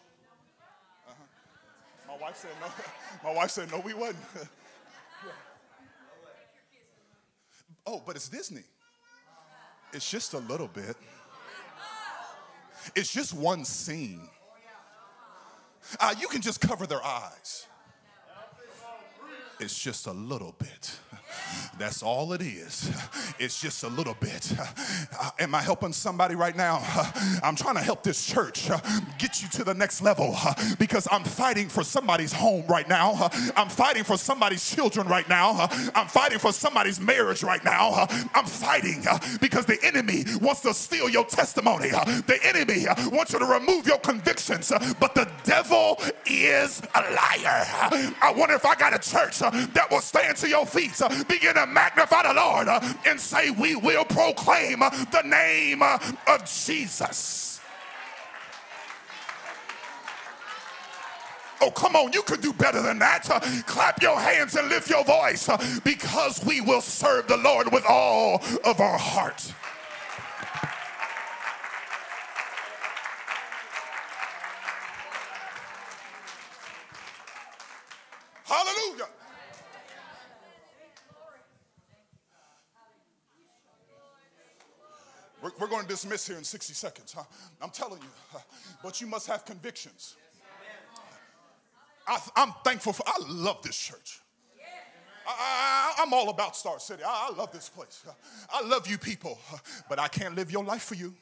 Uh 1.09 1.12
huh. 1.16 2.12
My 2.16 2.23
wife 2.26 2.37
said 2.37 2.50
no. 2.61 2.66
My 3.30 3.37
wife 3.37 3.50
said 3.50 3.71
no, 3.71 3.78
we 3.80 3.95
wasn't. 3.95 4.19
yeah. 4.35 4.42
Oh, 7.87 8.02
but 8.04 8.14
it's 8.14 8.28
Disney. 8.28 8.62
It's 9.92 10.09
just 10.09 10.35
a 10.35 10.38
little 10.38 10.69
bit. 10.69 10.97
It's 12.95 13.12
just 13.12 13.35
one 13.35 13.64
scene. 13.64 14.21
Uh, 15.99 16.14
you 16.21 16.28
can 16.28 16.40
just 16.40 16.61
cover 16.61 16.87
their 16.87 17.02
eyes. 17.04 17.66
It's 19.62 19.79
just 19.79 20.07
a 20.07 20.12
little 20.12 20.55
bit. 20.59 20.90
That's 21.79 22.03
all 22.03 22.33
it 22.33 22.43
is. 22.43 22.91
It's 23.39 23.61
just 23.61 23.85
a 23.85 23.89
little 23.89 24.17
bit. 24.21 24.53
Uh, 25.19 25.31
am 25.39 25.55
I 25.55 25.63
helping 25.63 25.93
somebody 25.93 26.35
right 26.35 26.57
now? 26.57 26.81
Uh, 26.83 27.11
I'm 27.43 27.57
trying 27.57 27.77
to 27.77 27.81
help 27.81 28.03
this 28.03 28.27
church 28.27 28.69
uh, 28.71 28.79
get 29.19 29.43
you 29.43 29.49
to 29.51 29.65
the 29.65 29.73
next 29.73 30.03
level 30.03 30.35
uh, 30.37 30.55
because 30.79 31.09
I'm 31.11 31.25
fighting 31.25 31.69
for 31.69 31.83
somebody's 31.83 32.33
home 32.33 32.65
right 32.69 32.89
now. 32.89 33.13
Uh, 33.15 33.29
I'm 33.57 33.69
fighting 33.69 34.05
for 34.05 34.19
somebody's 34.19 34.75
children 34.75 35.09
right 35.09 35.29
now. 35.29 35.53
Uh, 35.53 35.69
I'm 35.95 36.07
fighting 36.07 36.39
for 36.39 36.53
somebody's 36.53 37.01
marriage 37.01 37.43
right 37.43 37.65
now. 37.65 38.07
I'm 38.35 38.45
fighting 38.45 39.05
because 39.41 39.65
the 39.67 39.79
enemy 39.83 40.25
wants 40.41 40.61
to 40.63 40.75
steal 40.75 41.09
your 41.09 41.25
testimony. 41.25 41.89
The 41.91 42.39
enemy 42.43 42.85
wants 43.11 43.33
you 43.33 43.39
to 43.39 43.47
remove 43.47 43.87
your 43.87 43.99
convictions, 43.99 44.71
but 45.01 45.15
the 45.15 45.31
devil 45.45 45.99
is 46.27 46.83
a 46.95 47.01
liar. 47.01 47.65
I 48.23 48.35
wonder 48.37 48.55
if 48.55 48.67
I 48.67 48.75
got 48.75 48.95
a 48.95 48.99
church 48.99 49.39
that 49.39 49.87
will 49.91 50.01
stand 50.01 50.37
to 50.39 50.49
your 50.49 50.67
feet, 50.67 51.01
begin 51.29 51.55
to 51.55 51.67
magnify 51.67 52.23
the 52.23 52.35
Lord, 52.35 52.69
and 53.07 53.21
say, 53.21 53.50
We 53.50 53.77
will 53.77 54.05
proclaim 54.05 54.81
the 54.81 55.23
name 55.25 55.83
of 55.83 56.45
Jesus. 56.45 57.50
Oh, 61.62 61.71
come 61.71 61.95
on, 61.95 62.12
you 62.12 62.23
could 62.23 62.41
do 62.41 62.55
better 62.55 62.81
than 62.81 62.99
that. 63.00 63.29
Uh, 63.31 63.39
clap 63.67 64.00
your 64.00 64.19
hands 64.19 64.57
and 64.57 64.69
lift 64.69 64.89
your 64.89 65.05
voice 65.05 65.47
uh, 65.49 65.59
because 65.85 66.43
we 66.45 66.62
will 66.62 66.81
serve 66.81 67.29
the 67.29 67.37
Lord 67.37 67.71
with 67.71 67.85
all 67.87 68.43
of 68.65 68.81
our 68.81 68.97
heart. 68.97 69.53
Hallelujah. 78.45 79.09
We're, 85.43 85.51
we're 85.59 85.69
going 85.69 85.83
to 85.83 85.88
dismiss 86.00 86.26
here 86.26 86.38
in 86.38 86.45
60 86.45 86.73
seconds. 86.73 87.12
Huh? 87.12 87.25
I'm 87.61 87.71
telling 87.71 88.00
you, 88.00 88.40
but 88.83 89.00
you 89.00 89.07
must 89.07 89.26
have 89.26 89.45
convictions. 89.45 90.16
I, 92.07 92.19
am 92.37 92.54
thankful 92.64 92.92
for, 92.92 93.04
I 93.07 93.19
love 93.28 93.62
this 93.62 93.78
church. 93.78 94.21
I, 95.26 95.95
am 95.99 96.12
all 96.12 96.30
about 96.30 96.57
Star 96.57 96.80
City. 96.80 97.02
I, 97.07 97.28
I 97.30 97.37
love 97.37 97.52
this 97.52 97.69
place. 97.69 98.04
I 98.52 98.66
love 98.66 98.88
you 98.88 98.99
people, 98.99 99.38
but 99.88 99.99
I 99.99 100.09
can't 100.09 100.35
live 100.35 100.50
your 100.50 100.64
life 100.64 100.83
for 100.83 100.95
you. 100.95 101.14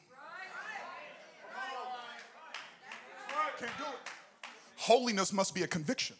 Can't 3.58 3.72
do 3.76 3.84
it. 3.84 4.48
Holiness 4.76 5.32
must 5.32 5.52
be 5.52 5.64
a 5.64 5.66
conviction. 5.66 6.14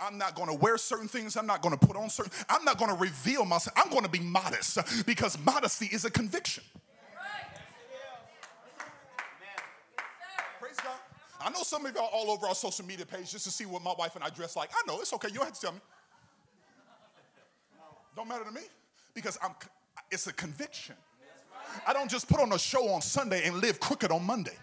I'm 0.00 0.18
not 0.18 0.34
going 0.34 0.48
to 0.48 0.54
wear 0.54 0.78
certain 0.78 1.08
things. 1.08 1.36
I'm 1.36 1.46
not 1.46 1.62
going 1.62 1.76
to 1.76 1.86
put 1.86 1.96
on 1.96 2.10
certain. 2.10 2.32
I'm 2.48 2.64
not 2.64 2.78
going 2.78 2.90
to 2.90 3.00
reveal 3.00 3.44
myself. 3.44 3.76
I'm 3.76 3.90
going 3.90 4.04
to 4.04 4.10
be 4.10 4.20
modest 4.20 5.06
because 5.06 5.38
modesty 5.38 5.86
is 5.86 6.04
a 6.04 6.10
conviction. 6.10 6.64
Praise 10.60 10.76
God. 10.76 10.96
I 11.40 11.50
know 11.50 11.62
some 11.62 11.86
of 11.86 11.94
y'all 11.94 12.10
all 12.12 12.30
over 12.30 12.46
our 12.46 12.54
social 12.54 12.84
media 12.84 13.06
page 13.06 13.30
just 13.30 13.44
to 13.44 13.50
see 13.50 13.66
what 13.66 13.82
my 13.82 13.94
wife 13.98 14.16
and 14.16 14.24
I 14.24 14.30
dress 14.30 14.56
like. 14.56 14.70
I 14.72 14.82
know 14.86 15.00
it's 15.00 15.12
okay. 15.14 15.28
You 15.28 15.34
don't 15.34 15.44
have 15.46 15.54
to 15.54 15.60
tell 15.60 15.72
me. 15.72 15.80
Don't 18.16 18.28
matter 18.28 18.44
to 18.44 18.52
me 18.52 18.62
because 19.14 19.38
I'm. 19.42 19.52
It's 20.10 20.26
a 20.26 20.32
conviction. 20.32 20.94
I 21.86 21.92
don't 21.92 22.10
just 22.10 22.28
put 22.28 22.40
on 22.40 22.52
a 22.52 22.58
show 22.58 22.88
on 22.88 23.02
Sunday 23.02 23.46
and 23.46 23.56
live 23.56 23.80
crooked 23.80 24.10
on 24.10 24.24
Monday. 24.24 24.56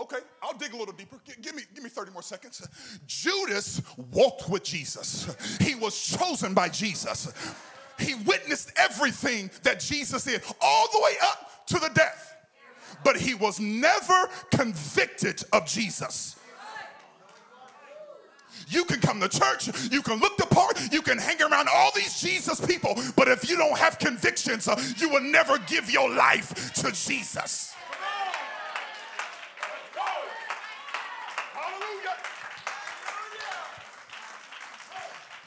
Okay, 0.00 0.18
I'll 0.54 0.60
dig 0.60 0.72
a 0.72 0.76
little 0.76 0.94
deeper. 0.94 1.16
Give 1.42 1.54
me, 1.54 1.62
give 1.74 1.82
me 1.82 1.90
30 1.90 2.12
more 2.12 2.22
seconds. 2.22 2.66
Judas 3.08 3.82
walked 4.12 4.48
with 4.48 4.62
Jesus. 4.62 5.28
He 5.60 5.74
was 5.74 6.00
chosen 6.00 6.54
by 6.54 6.68
Jesus. 6.68 7.32
He 7.98 8.14
witnessed 8.14 8.72
everything 8.76 9.50
that 9.64 9.80
Jesus 9.80 10.24
did, 10.24 10.42
all 10.60 10.88
the 10.92 11.00
way 11.00 11.12
up 11.22 11.66
to 11.66 11.78
the 11.80 11.90
death. 11.94 12.36
But 13.02 13.16
he 13.16 13.34
was 13.34 13.58
never 13.58 14.30
convicted 14.52 15.42
of 15.52 15.66
Jesus. 15.66 16.36
You 18.68 18.84
can 18.84 19.00
come 19.00 19.20
to 19.20 19.28
church, 19.28 19.68
you 19.92 20.00
can 20.00 20.20
look 20.20 20.36
the 20.36 20.46
part, 20.46 20.80
you 20.92 21.02
can 21.02 21.18
hang 21.18 21.42
around 21.42 21.68
all 21.72 21.90
these 21.94 22.20
Jesus 22.20 22.64
people, 22.64 22.94
but 23.14 23.28
if 23.28 23.48
you 23.48 23.56
don't 23.56 23.76
have 23.76 23.98
convictions, 23.98 24.68
uh, 24.68 24.80
you 24.96 25.10
will 25.10 25.20
never 25.20 25.58
give 25.58 25.90
your 25.90 26.08
life 26.08 26.72
to 26.74 26.90
Jesus. 26.92 27.74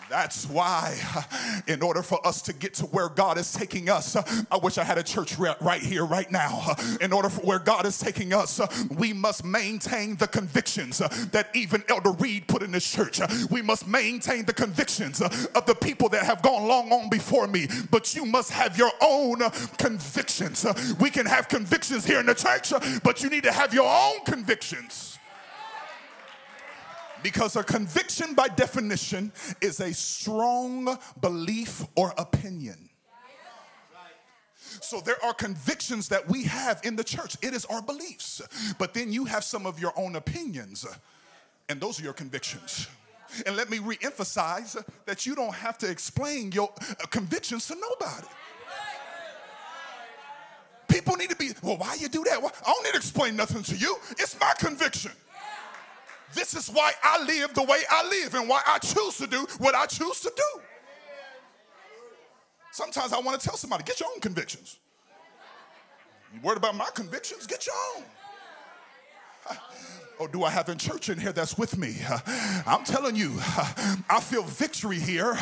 That's 0.10 0.46
why, 0.48 0.98
uh, 1.16 1.24
in 1.68 1.82
order 1.82 2.02
for 2.02 2.26
us 2.26 2.42
to 2.44 2.54
get 2.54 2.74
to 2.76 2.86
where 2.86 3.10
God 3.10 3.38
is 3.38 3.52
taking 3.52 3.90
us, 3.90 4.16
uh, 4.16 4.24
I 4.50 4.58
wish 4.58 4.78
I 4.78 4.84
had 4.84 4.98
a 4.98 5.04
church 5.04 5.38
right 5.38 5.82
here, 5.82 6.06
right 6.06 6.32
now. 6.32 6.62
Uh, 6.66 6.76
in 7.02 7.12
order 7.12 7.30
for 7.30 7.42
where 7.42 7.60
God 7.60 7.86
is 7.86 8.00
taking 8.00 8.34
us, 8.34 8.60
we 8.98 9.14
must 9.14 9.44
maintain 9.44 10.16
the 10.16 10.28
convictions 10.28 11.00
that 11.00 11.50
even 11.54 11.84
Elder 11.90 12.12
Reed 12.12 12.48
put 12.48 12.64
in 12.64 12.72
this 12.72 12.90
church. 12.90 13.20
We 13.50 13.62
must 13.62 13.88
maintain 13.88 14.46
the 14.46 14.54
convictions 14.54 15.22
of 15.22 15.66
the 15.66 15.76
people 15.76 16.10
that 16.10 16.24
have 16.24 16.42
gone 16.42 16.68
long 16.68 16.92
on 16.92 17.10
before 17.10 17.48
me. 17.48 17.68
But 17.92 18.16
you 18.16 18.26
must 18.26 18.52
have 18.52 18.78
your 18.78 18.92
own 19.02 19.40
convictions. 19.78 20.66
We 21.00 21.10
can 21.10 21.26
have 21.26 21.48
convictions 21.48 22.06
here 22.06 22.20
in 22.20 22.26
the 22.26 22.36
church, 22.36 22.72
but 23.04 23.22
you 23.22 23.30
need 23.30 23.44
to 23.44 23.52
have 23.52 23.74
your 23.74 23.90
own 23.90 24.24
convictions. 24.26 25.17
Because 27.24 27.56
a 27.56 27.64
conviction, 27.64 28.34
by 28.34 28.48
definition, 28.48 29.32
is 29.62 29.80
a 29.80 29.94
strong 29.94 30.98
belief 31.20 31.86
or 31.96 32.14
opinion. 32.18 32.90
So 34.82 35.02
there 35.02 35.24
are 35.24 35.34
convictions 35.34 36.10
that 36.10 36.28
we 36.30 36.44
have 36.44 36.82
in 36.84 36.96
the 36.96 37.04
church. 37.04 37.36
It 37.42 37.54
is 37.54 37.66
our 37.66 37.82
beliefs. 37.82 38.42
But 38.78 38.94
then 38.94 39.12
you 39.12 39.26
have 39.26 39.44
some 39.44 39.66
of 39.66 39.80
your 39.80 39.94
own 39.98 40.16
opinions, 40.16 40.86
and 41.70 41.82
those 41.82 42.00
are 42.00 42.04
your 42.04 42.14
convictions. 42.14 42.88
And 43.46 43.56
let 43.56 43.70
me 43.70 43.80
re-emphasize 43.80 44.78
that 45.06 45.26
you 45.26 45.36
don't 45.36 45.54
have 45.54 45.78
to 45.80 45.90
explain 45.90 46.52
your 46.52 46.72
uh, 46.80 47.06
convictions 47.08 47.68
to 47.68 47.76
nobody. 47.76 48.28
People 50.88 51.16
need 51.18 51.30
to 51.30 51.36
be, 51.36 51.52
well, 51.62 51.78
why 51.78 51.96
you 52.00 52.08
do 52.08 52.24
that? 52.24 52.42
Well, 52.42 52.54
I 52.66 52.72
don't 52.72 52.84
need 52.86 52.92
to 52.92 52.98
explain 52.98 53.36
nothing 53.36 53.64
to 53.64 53.76
you. 53.76 53.98
It's 54.12 54.40
my 54.40 54.54
conviction. 54.58 55.12
This 56.34 56.54
is 56.54 56.68
why 56.70 56.92
I 57.04 57.24
live 57.24 57.54
the 57.54 57.64
way 57.64 57.80
I 57.90 58.08
live 58.08 58.34
and 58.36 58.50
why 58.50 58.62
I 58.68 58.80
choose 58.80 59.18
to 59.18 59.28
do 59.28 59.48
what 59.60 59.76
I 59.76 59.86
choose 59.86 60.20
to 60.22 60.32
do. 60.36 60.62
Sometimes 62.72 63.14
I 63.14 63.20
want 63.20 63.40
to 63.40 63.48
tell 63.48 63.58
somebody, 63.58 63.84
get 63.84 64.00
your 64.00 64.10
own 64.14 64.20
convictions. 64.20 64.78
You 66.34 66.42
worried 66.42 66.58
about 66.58 66.76
my 66.76 66.90
convictions? 66.94 67.48
Get 67.48 67.66
your 67.66 67.76
own. 67.96 68.04
Or 70.20 70.26
oh, 70.26 70.28
do 70.28 70.44
I 70.44 70.50
have 70.50 70.68
a 70.70 70.76
church 70.76 71.10
in 71.10 71.20
here 71.20 71.32
that's 71.32 71.58
with 71.58 71.78
me? 71.78 71.98
I'm 72.66 72.84
telling 72.84 73.16
you, 73.16 73.36
I 74.10 74.20
feel 74.20 74.44
victory 74.44 75.00
here 75.00 75.38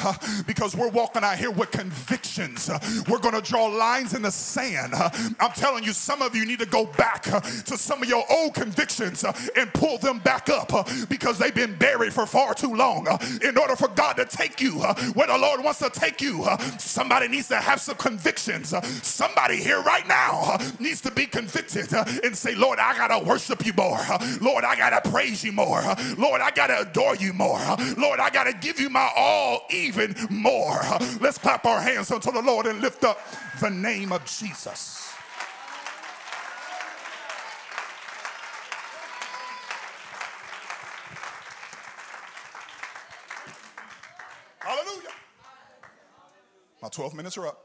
because 0.48 0.76
we're 0.76 0.90
walking 0.90 1.24
out 1.24 1.38
here 1.38 1.52
with 1.52 1.72
convictions. 1.72 2.70
We're 3.08 3.20
going 3.20 3.36
to 3.36 3.42
draw 3.42 3.68
lines 3.68 4.14
in 4.14 4.22
the 4.22 4.32
sand. 4.32 4.94
I'm 5.40 5.52
telling 5.52 5.84
you, 5.84 5.94
some 5.94 6.22
of 6.22 6.36
you 6.36 6.46
need 6.46 6.60
to 6.60 6.66
go 6.66 6.86
back 6.86 7.24
to 7.24 7.78
some 7.78 8.04
of 8.04 8.10
your 8.10 8.24
old 8.30 8.54
convictions 8.54 9.24
and 9.56 9.74
pull 9.74 9.98
them 9.98 10.20
back 10.20 10.50
up 10.50 10.72
because 11.10 11.38
they've 11.38 11.56
been 11.56 11.78
buried 11.78 12.14
for 12.14 12.26
far 12.26 12.54
too 12.54 12.74
long. 12.74 13.08
in 13.42 13.58
order 13.58 13.76
for 13.76 13.88
God 13.90 14.14
to 14.14 14.26
take 14.26 14.62
you 14.62 14.80
where 15.14 15.28
the 15.28 15.38
Lord 15.38 15.64
wants 15.64 15.80
to 15.80 15.90
take 15.90 16.22
you, 16.22 16.46
somebody 16.78 17.28
needs 17.28 17.48
to 17.50 17.58
have 17.58 17.80
some 17.80 17.96
convictions. 17.96 18.74
somebody 19.04 19.58
here 19.58 19.82
right 19.82 20.08
now 20.08 20.58
needs 20.80 21.02
to 21.02 21.12
be 21.12 21.26
convicted 21.26 21.94
and 21.94 22.36
say, 22.36 22.56
Lord, 22.56 22.80
I 22.80 22.98
got 22.98 23.08
to 23.08 23.26
worship 23.26 23.66
you 23.66 23.74
more. 23.74 23.95
Lord, 24.42 24.64
I 24.64 24.76
got 24.76 25.04
to 25.04 25.10
praise 25.10 25.44
you 25.44 25.52
more. 25.52 25.82
Lord, 26.18 26.42
I 26.42 26.52
got 26.52 26.68
to 26.68 26.82
adore 26.82 27.16
you 27.16 27.34
more. 27.34 27.60
Lord, 27.98 28.20
I 28.20 28.30
got 28.30 28.46
to 28.46 28.54
give 28.54 28.80
you 28.80 28.90
my 28.90 29.10
all 29.16 29.66
even 29.70 30.16
more. 30.30 30.82
Let's 31.20 31.38
clap 31.38 31.66
our 31.66 31.82
hands 31.82 32.12
unto 32.12 32.32
the 32.32 32.42
Lord 32.42 32.66
and 32.66 32.82
lift 32.82 33.04
up 33.04 33.20
the 33.60 33.70
name 33.70 34.12
of 34.12 34.26
Jesus. 34.26 35.14
Hallelujah. 44.60 45.10
My 46.82 46.90
12 46.90 47.14
minutes 47.14 47.38
are 47.38 47.48
up. 47.48 47.62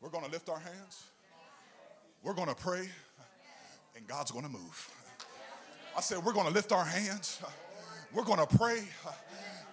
We're 0.00 0.10
going 0.10 0.24
to 0.24 0.30
lift 0.30 0.48
our 0.48 0.58
hands. 0.58 1.04
We're 2.22 2.34
going 2.34 2.48
to 2.48 2.54
pray 2.54 2.88
God's 4.10 4.32
going 4.32 4.44
to 4.44 4.50
move. 4.50 4.90
I 5.96 6.00
said, 6.00 6.18
we're 6.24 6.32
going 6.32 6.48
to 6.48 6.52
lift 6.52 6.72
our 6.72 6.84
hands. 6.84 7.40
We're 8.12 8.24
going 8.24 8.44
to 8.44 8.56
pray 8.56 8.82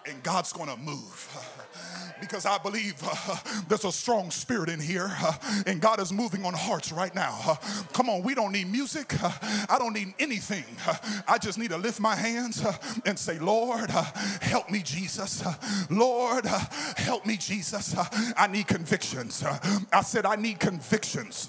and 0.06 0.22
God's 0.22 0.52
going 0.52 0.68
to 0.68 0.76
move. 0.76 1.36
Because 2.20 2.46
I 2.46 2.56
believe 2.58 2.94
uh, 3.02 3.36
there's 3.68 3.84
a 3.84 3.90
strong 3.90 4.30
spirit 4.30 4.68
in 4.68 4.78
here, 4.78 5.10
uh, 5.10 5.32
and 5.66 5.80
God 5.80 6.00
is 6.00 6.12
moving 6.12 6.44
on 6.44 6.54
hearts 6.54 6.92
right 6.92 7.12
now. 7.14 7.36
Uh, 7.44 7.56
come 7.92 8.08
on, 8.08 8.22
we 8.22 8.36
don't 8.36 8.52
need 8.52 8.70
music. 8.70 9.12
I 9.22 9.76
don't 9.76 9.92
need 9.92 10.14
anything. 10.20 10.64
I 11.26 11.38
just 11.38 11.58
need 11.58 11.70
to 11.70 11.76
lift 11.76 11.98
my 11.98 12.14
hands 12.14 12.64
and 13.06 13.18
say, 13.18 13.40
Lord, 13.40 13.90
help 13.90 14.70
me, 14.70 14.82
Jesus. 14.84 15.44
Lord, 15.90 16.46
help 16.46 17.26
me, 17.26 17.36
Jesus. 17.36 17.96
I 18.36 18.46
need 18.46 18.68
convictions. 18.68 19.44
I 19.92 20.02
said, 20.02 20.26
I 20.26 20.36
need 20.36 20.60
convictions. 20.60 21.48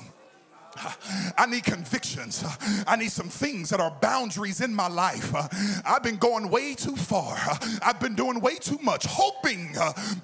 I 1.37 1.45
need 1.45 1.63
convictions. 1.63 2.43
I 2.87 2.95
need 2.95 3.11
some 3.11 3.29
things 3.29 3.69
that 3.69 3.79
are 3.79 3.91
boundaries 4.01 4.61
in 4.61 4.73
my 4.73 4.87
life. 4.87 5.33
I've 5.85 6.03
been 6.03 6.17
going 6.17 6.49
way 6.49 6.73
too 6.75 6.95
far. 6.95 7.37
I've 7.81 7.99
been 7.99 8.15
doing 8.15 8.39
way 8.39 8.55
too 8.55 8.79
much, 8.81 9.05
hoping 9.05 9.73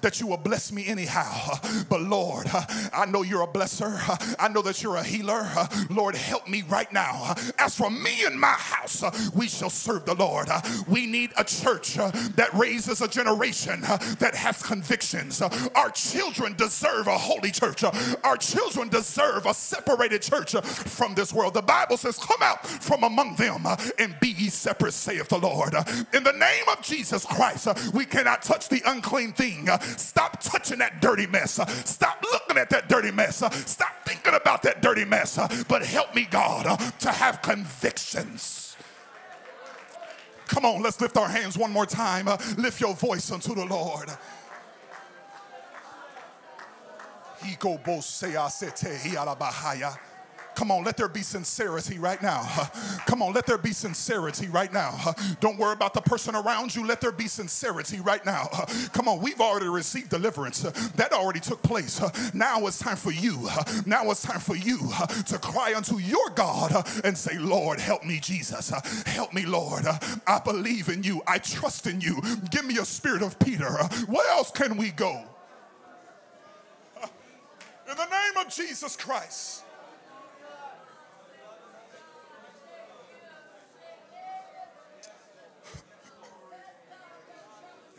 that 0.00 0.20
you 0.20 0.26
will 0.26 0.36
bless 0.36 0.72
me 0.72 0.86
anyhow. 0.86 1.58
But 1.88 2.02
Lord, 2.02 2.46
I 2.92 3.06
know 3.06 3.22
you're 3.22 3.42
a 3.42 3.46
blesser. 3.46 3.96
I 4.38 4.48
know 4.48 4.62
that 4.62 4.82
you're 4.82 4.96
a 4.96 5.02
healer. 5.02 5.46
Lord, 5.90 6.14
help 6.14 6.48
me 6.48 6.62
right 6.68 6.92
now. 6.92 7.34
As 7.58 7.76
for 7.76 7.90
me 7.90 8.24
and 8.24 8.38
my 8.38 8.48
house, 8.48 9.02
we 9.34 9.48
shall 9.48 9.70
serve 9.70 10.04
the 10.04 10.14
Lord. 10.14 10.48
We 10.88 11.06
need 11.06 11.32
a 11.36 11.44
church 11.44 11.94
that 11.94 12.48
raises 12.54 13.00
a 13.00 13.08
generation 13.08 13.80
that 13.82 14.34
has 14.34 14.62
convictions. 14.62 15.42
Our 15.74 15.90
children 15.90 16.54
deserve 16.54 17.06
a 17.06 17.18
holy 17.18 17.50
church. 17.50 17.84
Our 18.24 18.36
children 18.36 18.88
deserve 18.88 19.46
a 19.46 19.54
separated 19.54 20.22
church 20.22 20.45
church 20.46 20.54
uh, 20.54 20.60
from 20.62 21.14
this 21.14 21.32
world. 21.32 21.54
The 21.54 21.62
Bible 21.62 21.96
says, 21.96 22.18
Come 22.18 22.42
out 22.42 22.66
from 22.66 23.04
among 23.04 23.36
them 23.36 23.66
uh, 23.66 23.76
and 23.98 24.16
be 24.20 24.28
ye 24.28 24.48
separate, 24.48 24.92
saith 24.92 25.28
the 25.28 25.38
Lord. 25.38 25.74
Uh, 25.74 25.84
in 26.12 26.22
the 26.22 26.32
name 26.32 26.64
of 26.72 26.82
Jesus 26.82 27.24
Christ, 27.24 27.68
we 27.92 28.04
cannot 28.04 28.42
touch 28.42 28.68
the 28.68 28.82
unclean 28.86 29.32
thing. 29.32 29.68
Stop 29.96 30.40
touching 30.40 30.78
that 30.78 31.00
dirty 31.00 31.26
mess. 31.26 31.54
Stop 31.88 32.24
looking 32.32 32.56
at 32.56 32.70
that 32.70 32.88
dirty 32.88 33.10
mess. 33.10 33.36
Stop 33.36 33.92
thinking 34.06 34.34
about 34.34 34.62
that 34.62 34.82
dirty 34.82 35.04
mess. 35.04 35.38
But 35.68 35.82
help 35.84 36.14
me, 36.14 36.26
God, 36.30 36.78
to 37.00 37.10
have 37.10 37.42
convictions. 37.42 38.76
Come 40.46 40.64
on, 40.64 40.80
let's 40.80 41.00
lift 41.00 41.16
our 41.16 41.28
hands 41.28 41.58
one 41.58 41.72
more 41.72 41.86
time. 41.86 42.26
lift 42.56 42.80
your 42.80 42.94
voice 42.94 43.30
unto 43.32 43.54
the 43.54 43.64
Lord. 43.64 44.08
He 47.44 47.56
go 47.56 47.78
bo 47.78 48.00
se 48.00 48.28
asete 48.28 48.96
hi 48.96 49.16
alabahaya. 49.16 49.98
Come 50.56 50.70
on, 50.70 50.84
let 50.84 50.96
there 50.96 51.06
be 51.06 51.20
sincerity 51.20 51.98
right 51.98 52.20
now. 52.22 52.42
Come 53.06 53.20
on, 53.20 53.34
let 53.34 53.44
there 53.44 53.58
be 53.58 53.72
sincerity 53.72 54.48
right 54.48 54.72
now. 54.72 55.14
Don't 55.40 55.58
worry 55.58 55.74
about 55.74 55.92
the 55.92 56.00
person 56.00 56.34
around 56.34 56.74
you. 56.74 56.86
Let 56.86 57.02
there 57.02 57.12
be 57.12 57.28
sincerity 57.28 58.00
right 58.00 58.24
now. 58.24 58.46
Come 58.94 59.06
on, 59.06 59.20
we've 59.20 59.40
already 59.40 59.68
received 59.68 60.08
deliverance. 60.08 60.62
That 60.62 61.12
already 61.12 61.40
took 61.40 61.62
place. 61.62 62.00
Now 62.32 62.66
it's 62.66 62.78
time 62.78 62.96
for 62.96 63.12
you. 63.12 63.48
Now 63.84 64.10
it's 64.10 64.22
time 64.22 64.40
for 64.40 64.56
you 64.56 64.78
to 65.26 65.38
cry 65.38 65.74
unto 65.76 65.98
your 65.98 66.30
God 66.30 66.88
and 67.04 67.16
say, 67.16 67.36
Lord, 67.38 67.78
help 67.78 68.04
me, 68.04 68.18
Jesus. 68.18 68.70
Help 69.04 69.34
me, 69.34 69.44
Lord. 69.44 69.84
I 70.26 70.40
believe 70.42 70.88
in 70.88 71.02
you. 71.02 71.20
I 71.26 71.36
trust 71.36 71.86
in 71.86 72.00
you. 72.00 72.22
Give 72.50 72.64
me 72.64 72.78
a 72.78 72.84
spirit 72.86 73.20
of 73.20 73.38
Peter. 73.38 73.70
Where 74.06 74.30
else 74.30 74.50
can 74.50 74.78
we 74.78 74.90
go? 74.90 75.22
In 77.90 77.96
the 77.96 78.06
name 78.06 78.44
of 78.46 78.52
Jesus 78.52 78.96
Christ. 78.96 79.64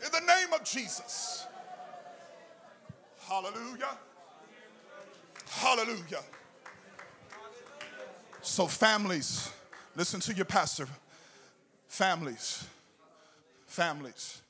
in 0.04 0.26
the 0.26 0.32
name 0.32 0.52
of 0.52 0.57
Jesus. 0.72 1.46
Hallelujah. 3.28 3.98
Hallelujah. 5.50 6.22
So, 8.40 8.66
families, 8.66 9.50
listen 9.96 10.20
to 10.20 10.34
your 10.34 10.44
pastor. 10.44 10.86
Families, 11.88 12.64
families, 13.66 14.42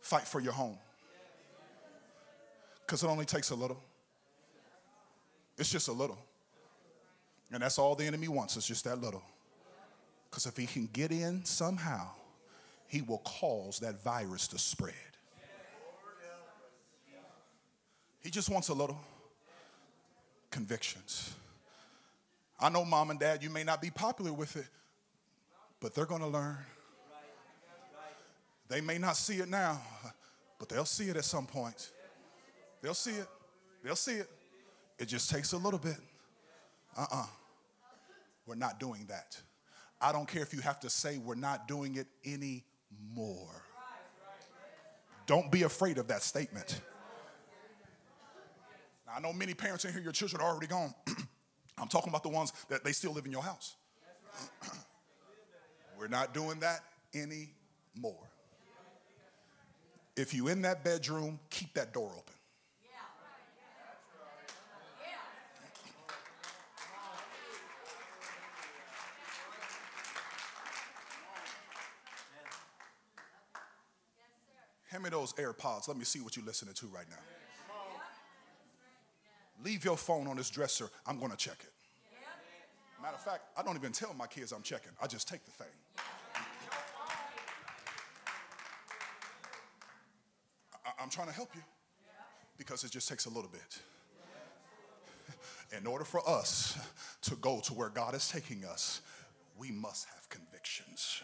fight 0.00 0.28
for 0.28 0.40
your 0.40 0.52
home. 0.52 0.78
Because 2.86 3.02
it 3.02 3.06
only 3.06 3.24
takes 3.24 3.50
a 3.50 3.54
little. 3.54 3.82
It's 5.56 5.70
just 5.70 5.88
a 5.88 5.92
little. 5.92 6.18
And 7.52 7.62
that's 7.62 7.78
all 7.78 7.94
the 7.94 8.04
enemy 8.04 8.28
wants, 8.28 8.56
it's 8.56 8.66
just 8.66 8.84
that 8.84 9.00
little. 9.00 9.22
Because 10.28 10.46
if 10.46 10.56
he 10.56 10.66
can 10.66 10.88
get 10.92 11.12
in 11.12 11.44
somehow, 11.44 12.08
he 12.88 13.00
will 13.02 13.18
cause 13.18 13.78
that 13.80 14.02
virus 14.02 14.48
to 14.48 14.58
spread. 14.58 15.13
He 18.24 18.30
just 18.30 18.48
wants 18.48 18.70
a 18.70 18.74
little 18.74 18.98
convictions. 20.50 21.34
I 22.58 22.70
know, 22.70 22.84
mom 22.84 23.10
and 23.10 23.20
dad, 23.20 23.42
you 23.42 23.50
may 23.50 23.64
not 23.64 23.82
be 23.82 23.90
popular 23.90 24.32
with 24.32 24.56
it, 24.56 24.66
but 25.78 25.94
they're 25.94 26.06
going 26.06 26.22
to 26.22 26.26
learn. 26.26 26.56
They 28.68 28.80
may 28.80 28.96
not 28.96 29.18
see 29.18 29.36
it 29.36 29.48
now, 29.48 29.78
but 30.58 30.70
they'll 30.70 30.86
see 30.86 31.10
it 31.10 31.16
at 31.16 31.24
some 31.26 31.46
point. 31.46 31.90
They'll 32.80 32.94
see 32.94 33.10
it. 33.10 33.26
They'll 33.82 33.94
see 33.94 34.14
it. 34.14 34.30
It 34.98 35.06
just 35.06 35.28
takes 35.28 35.52
a 35.52 35.58
little 35.58 35.78
bit. 35.78 35.96
Uh 36.96 37.02
uh-uh. 37.02 37.22
uh. 37.22 37.26
we 38.46 38.54
are 38.54 38.56
not 38.56 38.80
doing 38.80 39.04
that. 39.08 39.38
I 40.00 40.12
don't 40.12 40.26
care 40.26 40.42
if 40.42 40.54
you 40.54 40.60
have 40.60 40.80
to 40.80 40.88
say 40.88 41.18
we're 41.18 41.34
not 41.34 41.68
doing 41.68 41.96
it 41.96 42.06
anymore. 42.24 43.50
Don't 45.26 45.50
be 45.50 45.64
afraid 45.64 45.98
of 45.98 46.08
that 46.08 46.22
statement. 46.22 46.80
I 49.14 49.20
know 49.20 49.32
many 49.32 49.54
parents 49.54 49.84
in 49.84 49.92
here, 49.92 50.02
your 50.02 50.12
children 50.12 50.42
are 50.42 50.50
already 50.50 50.66
gone. 50.66 50.92
I'm 51.78 51.88
talking 51.88 52.08
about 52.08 52.22
the 52.22 52.30
ones 52.30 52.52
that 52.68 52.82
they 52.84 52.92
still 52.92 53.12
live 53.12 53.26
in 53.26 53.32
your 53.32 53.42
house. 53.42 53.76
We're 55.98 56.08
not 56.08 56.34
doing 56.34 56.58
that 56.60 56.80
anymore. 57.14 58.28
If 60.16 60.34
you 60.34 60.48
in 60.48 60.62
that 60.62 60.84
bedroom, 60.84 61.38
keep 61.50 61.74
that 61.74 61.92
door 61.92 62.10
open. 62.10 62.34
Hand 74.90 75.02
me 75.02 75.10
those 75.10 75.32
AirPods. 75.32 75.88
Let 75.88 75.96
me 75.96 76.04
see 76.04 76.20
what 76.20 76.36
you're 76.36 76.46
listening 76.46 76.74
to 76.74 76.86
right 76.86 77.06
now. 77.10 77.33
Leave 79.64 79.84
your 79.84 79.96
phone 79.96 80.26
on 80.26 80.36
this 80.36 80.50
dresser. 80.50 80.90
I'm 81.06 81.18
going 81.18 81.30
to 81.30 81.36
check 81.36 81.56
it. 81.60 81.72
Matter 83.00 83.16
of 83.16 83.22
fact, 83.22 83.42
I 83.56 83.62
don't 83.62 83.76
even 83.76 83.92
tell 83.92 84.14
my 84.14 84.26
kids 84.26 84.52
I'm 84.52 84.62
checking. 84.62 84.92
I 85.02 85.06
just 85.06 85.26
take 85.26 85.44
the 85.44 85.50
thing. 85.50 85.66
I, 90.84 91.02
am 91.02 91.08
trying 91.10 91.28
to 91.28 91.34
help 91.34 91.50
you 91.54 91.62
because 92.58 92.84
it 92.84 92.90
just 92.90 93.08
takes 93.08 93.26
a 93.26 93.30
little 93.30 93.50
bit. 93.50 93.78
In 95.78 95.86
order 95.86 96.04
for 96.04 96.26
us 96.28 96.78
to 97.22 97.34
go 97.36 97.60
to 97.64 97.74
where 97.74 97.88
God 97.88 98.14
is 98.14 98.28
taking 98.28 98.64
us, 98.64 99.00
we 99.58 99.70
must 99.70 100.06
have 100.08 100.28
convictions 100.28 101.22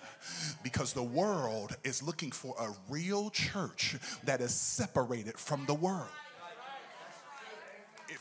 because 0.62 0.92
the 0.92 1.02
world 1.02 1.76
is 1.84 2.02
looking 2.02 2.30
for 2.30 2.54
a 2.58 2.70
real 2.88 3.30
church 3.30 3.96
that 4.24 4.40
is 4.40 4.54
separated 4.54 5.38
from 5.38 5.66
the 5.66 5.74
world. 5.74 6.08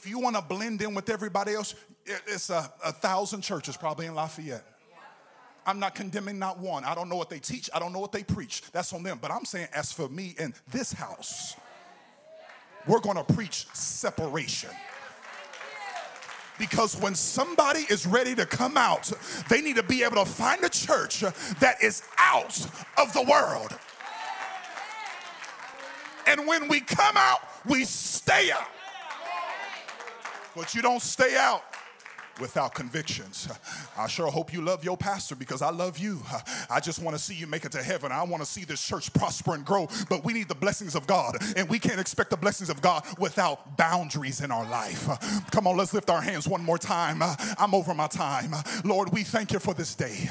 If 0.02 0.10
you 0.10 0.18
want 0.18 0.38
to 0.38 0.42
blend 0.42 0.82
in 0.82 0.94
with 0.94 1.10
everybody 1.10 1.54
else, 1.54 1.76
it's 2.06 2.50
a, 2.50 2.72
a 2.86 2.94
thousand 2.94 3.42
churches 3.42 3.76
probably 3.76 4.06
in 4.06 4.16
Lafayette. 4.16 4.64
I'm 5.66 5.78
not 5.78 5.94
condemning 5.94 6.40
not 6.40 6.58
one. 6.58 6.86
I 6.86 6.96
don't 6.96 7.10
know 7.10 7.18
what 7.18 7.30
they 7.30 7.40
teach. 7.40 7.70
I 7.74 7.80
don't 7.80 7.92
know 7.92 8.00
what 8.00 8.14
they 8.14 8.24
preach. 8.24 8.64
That's 8.72 8.94
on 8.94 9.04
them. 9.04 9.20
But 9.22 9.30
I'm 9.30 9.44
saying, 9.44 9.68
as 9.74 9.92
for 9.92 10.08
me 10.08 10.36
in 10.40 10.54
this 10.72 10.94
house, 10.94 11.58
we're 12.88 13.02
going 13.02 13.18
to 13.18 13.26
preach 13.26 13.68
separation. 13.74 14.70
Because 16.58 16.96
when 17.02 17.14
somebody 17.14 17.82
is 17.90 18.08
ready 18.08 18.36
to 18.36 18.46
come 18.46 18.78
out, 18.78 19.12
they 19.50 19.62
need 19.62 19.76
to 19.76 19.84
be 19.84 20.04
able 20.04 20.24
to 20.24 20.26
find 20.26 20.64
a 20.64 20.70
church 20.70 21.20
that 21.60 21.84
is 21.84 22.04
out 22.18 22.58
of 22.98 23.12
the 23.12 23.24
world. 23.24 23.78
And 26.26 26.48
when 26.48 26.70
we 26.70 26.80
come 26.80 27.18
out, 27.18 27.40
we 27.66 27.84
stay 27.84 28.50
out. 28.52 28.68
But 30.56 30.76
you 30.76 30.82
don't 30.82 31.02
stay 31.02 31.36
out 31.38 31.64
without 32.40 32.74
convictions. 32.74 33.50
I 33.98 34.08
sure 34.08 34.28
hope 34.28 34.54
you 34.54 34.62
love 34.62 34.84
your 34.84 34.98
pastor 34.98 35.36
because 35.36 35.62
I 35.62 35.72
love 35.72 35.98
you. 35.98 36.22
I 36.70 36.80
just 36.80 37.02
want 37.02 37.18
to 37.18 37.22
see 37.22 37.34
you 37.34 37.48
make 37.48 37.66
it 37.66 37.72
to 37.74 37.84
heaven. 37.84 38.12
I 38.12 38.24
want 38.24 38.42
to 38.42 38.50
see 38.50 38.64
this 38.64 38.82
church 38.82 39.12
prosper 39.14 39.56
and 39.56 39.66
grow, 39.66 39.90
but 40.10 40.24
we 40.24 40.34
need 40.34 40.48
the 40.48 40.56
blessings 40.56 40.96
of 40.96 41.06
God, 41.06 41.36
and 41.58 41.68
we 41.68 41.80
can't 41.80 42.00
expect 42.00 42.30
the 42.30 42.38
blessings 42.38 42.70
of 42.70 42.82
God 42.82 43.04
without 43.18 43.78
boundaries 43.78 44.42
in 44.42 44.52
our 44.52 44.68
life. 44.70 45.08
Come 45.52 45.68
on, 45.68 45.76
let's 45.78 45.94
lift 45.94 46.10
our 46.10 46.22
hands 46.22 46.48
one 46.48 46.64
more 46.64 46.78
time. 46.78 47.22
I'm 47.58 47.74
over 47.74 47.94
my 47.94 48.08
time. 48.08 48.54
Lord, 48.86 49.12
we 49.12 49.24
thank 49.24 49.52
you 49.52 49.60
for 49.60 49.74
this 49.74 49.94
day. 49.96 50.30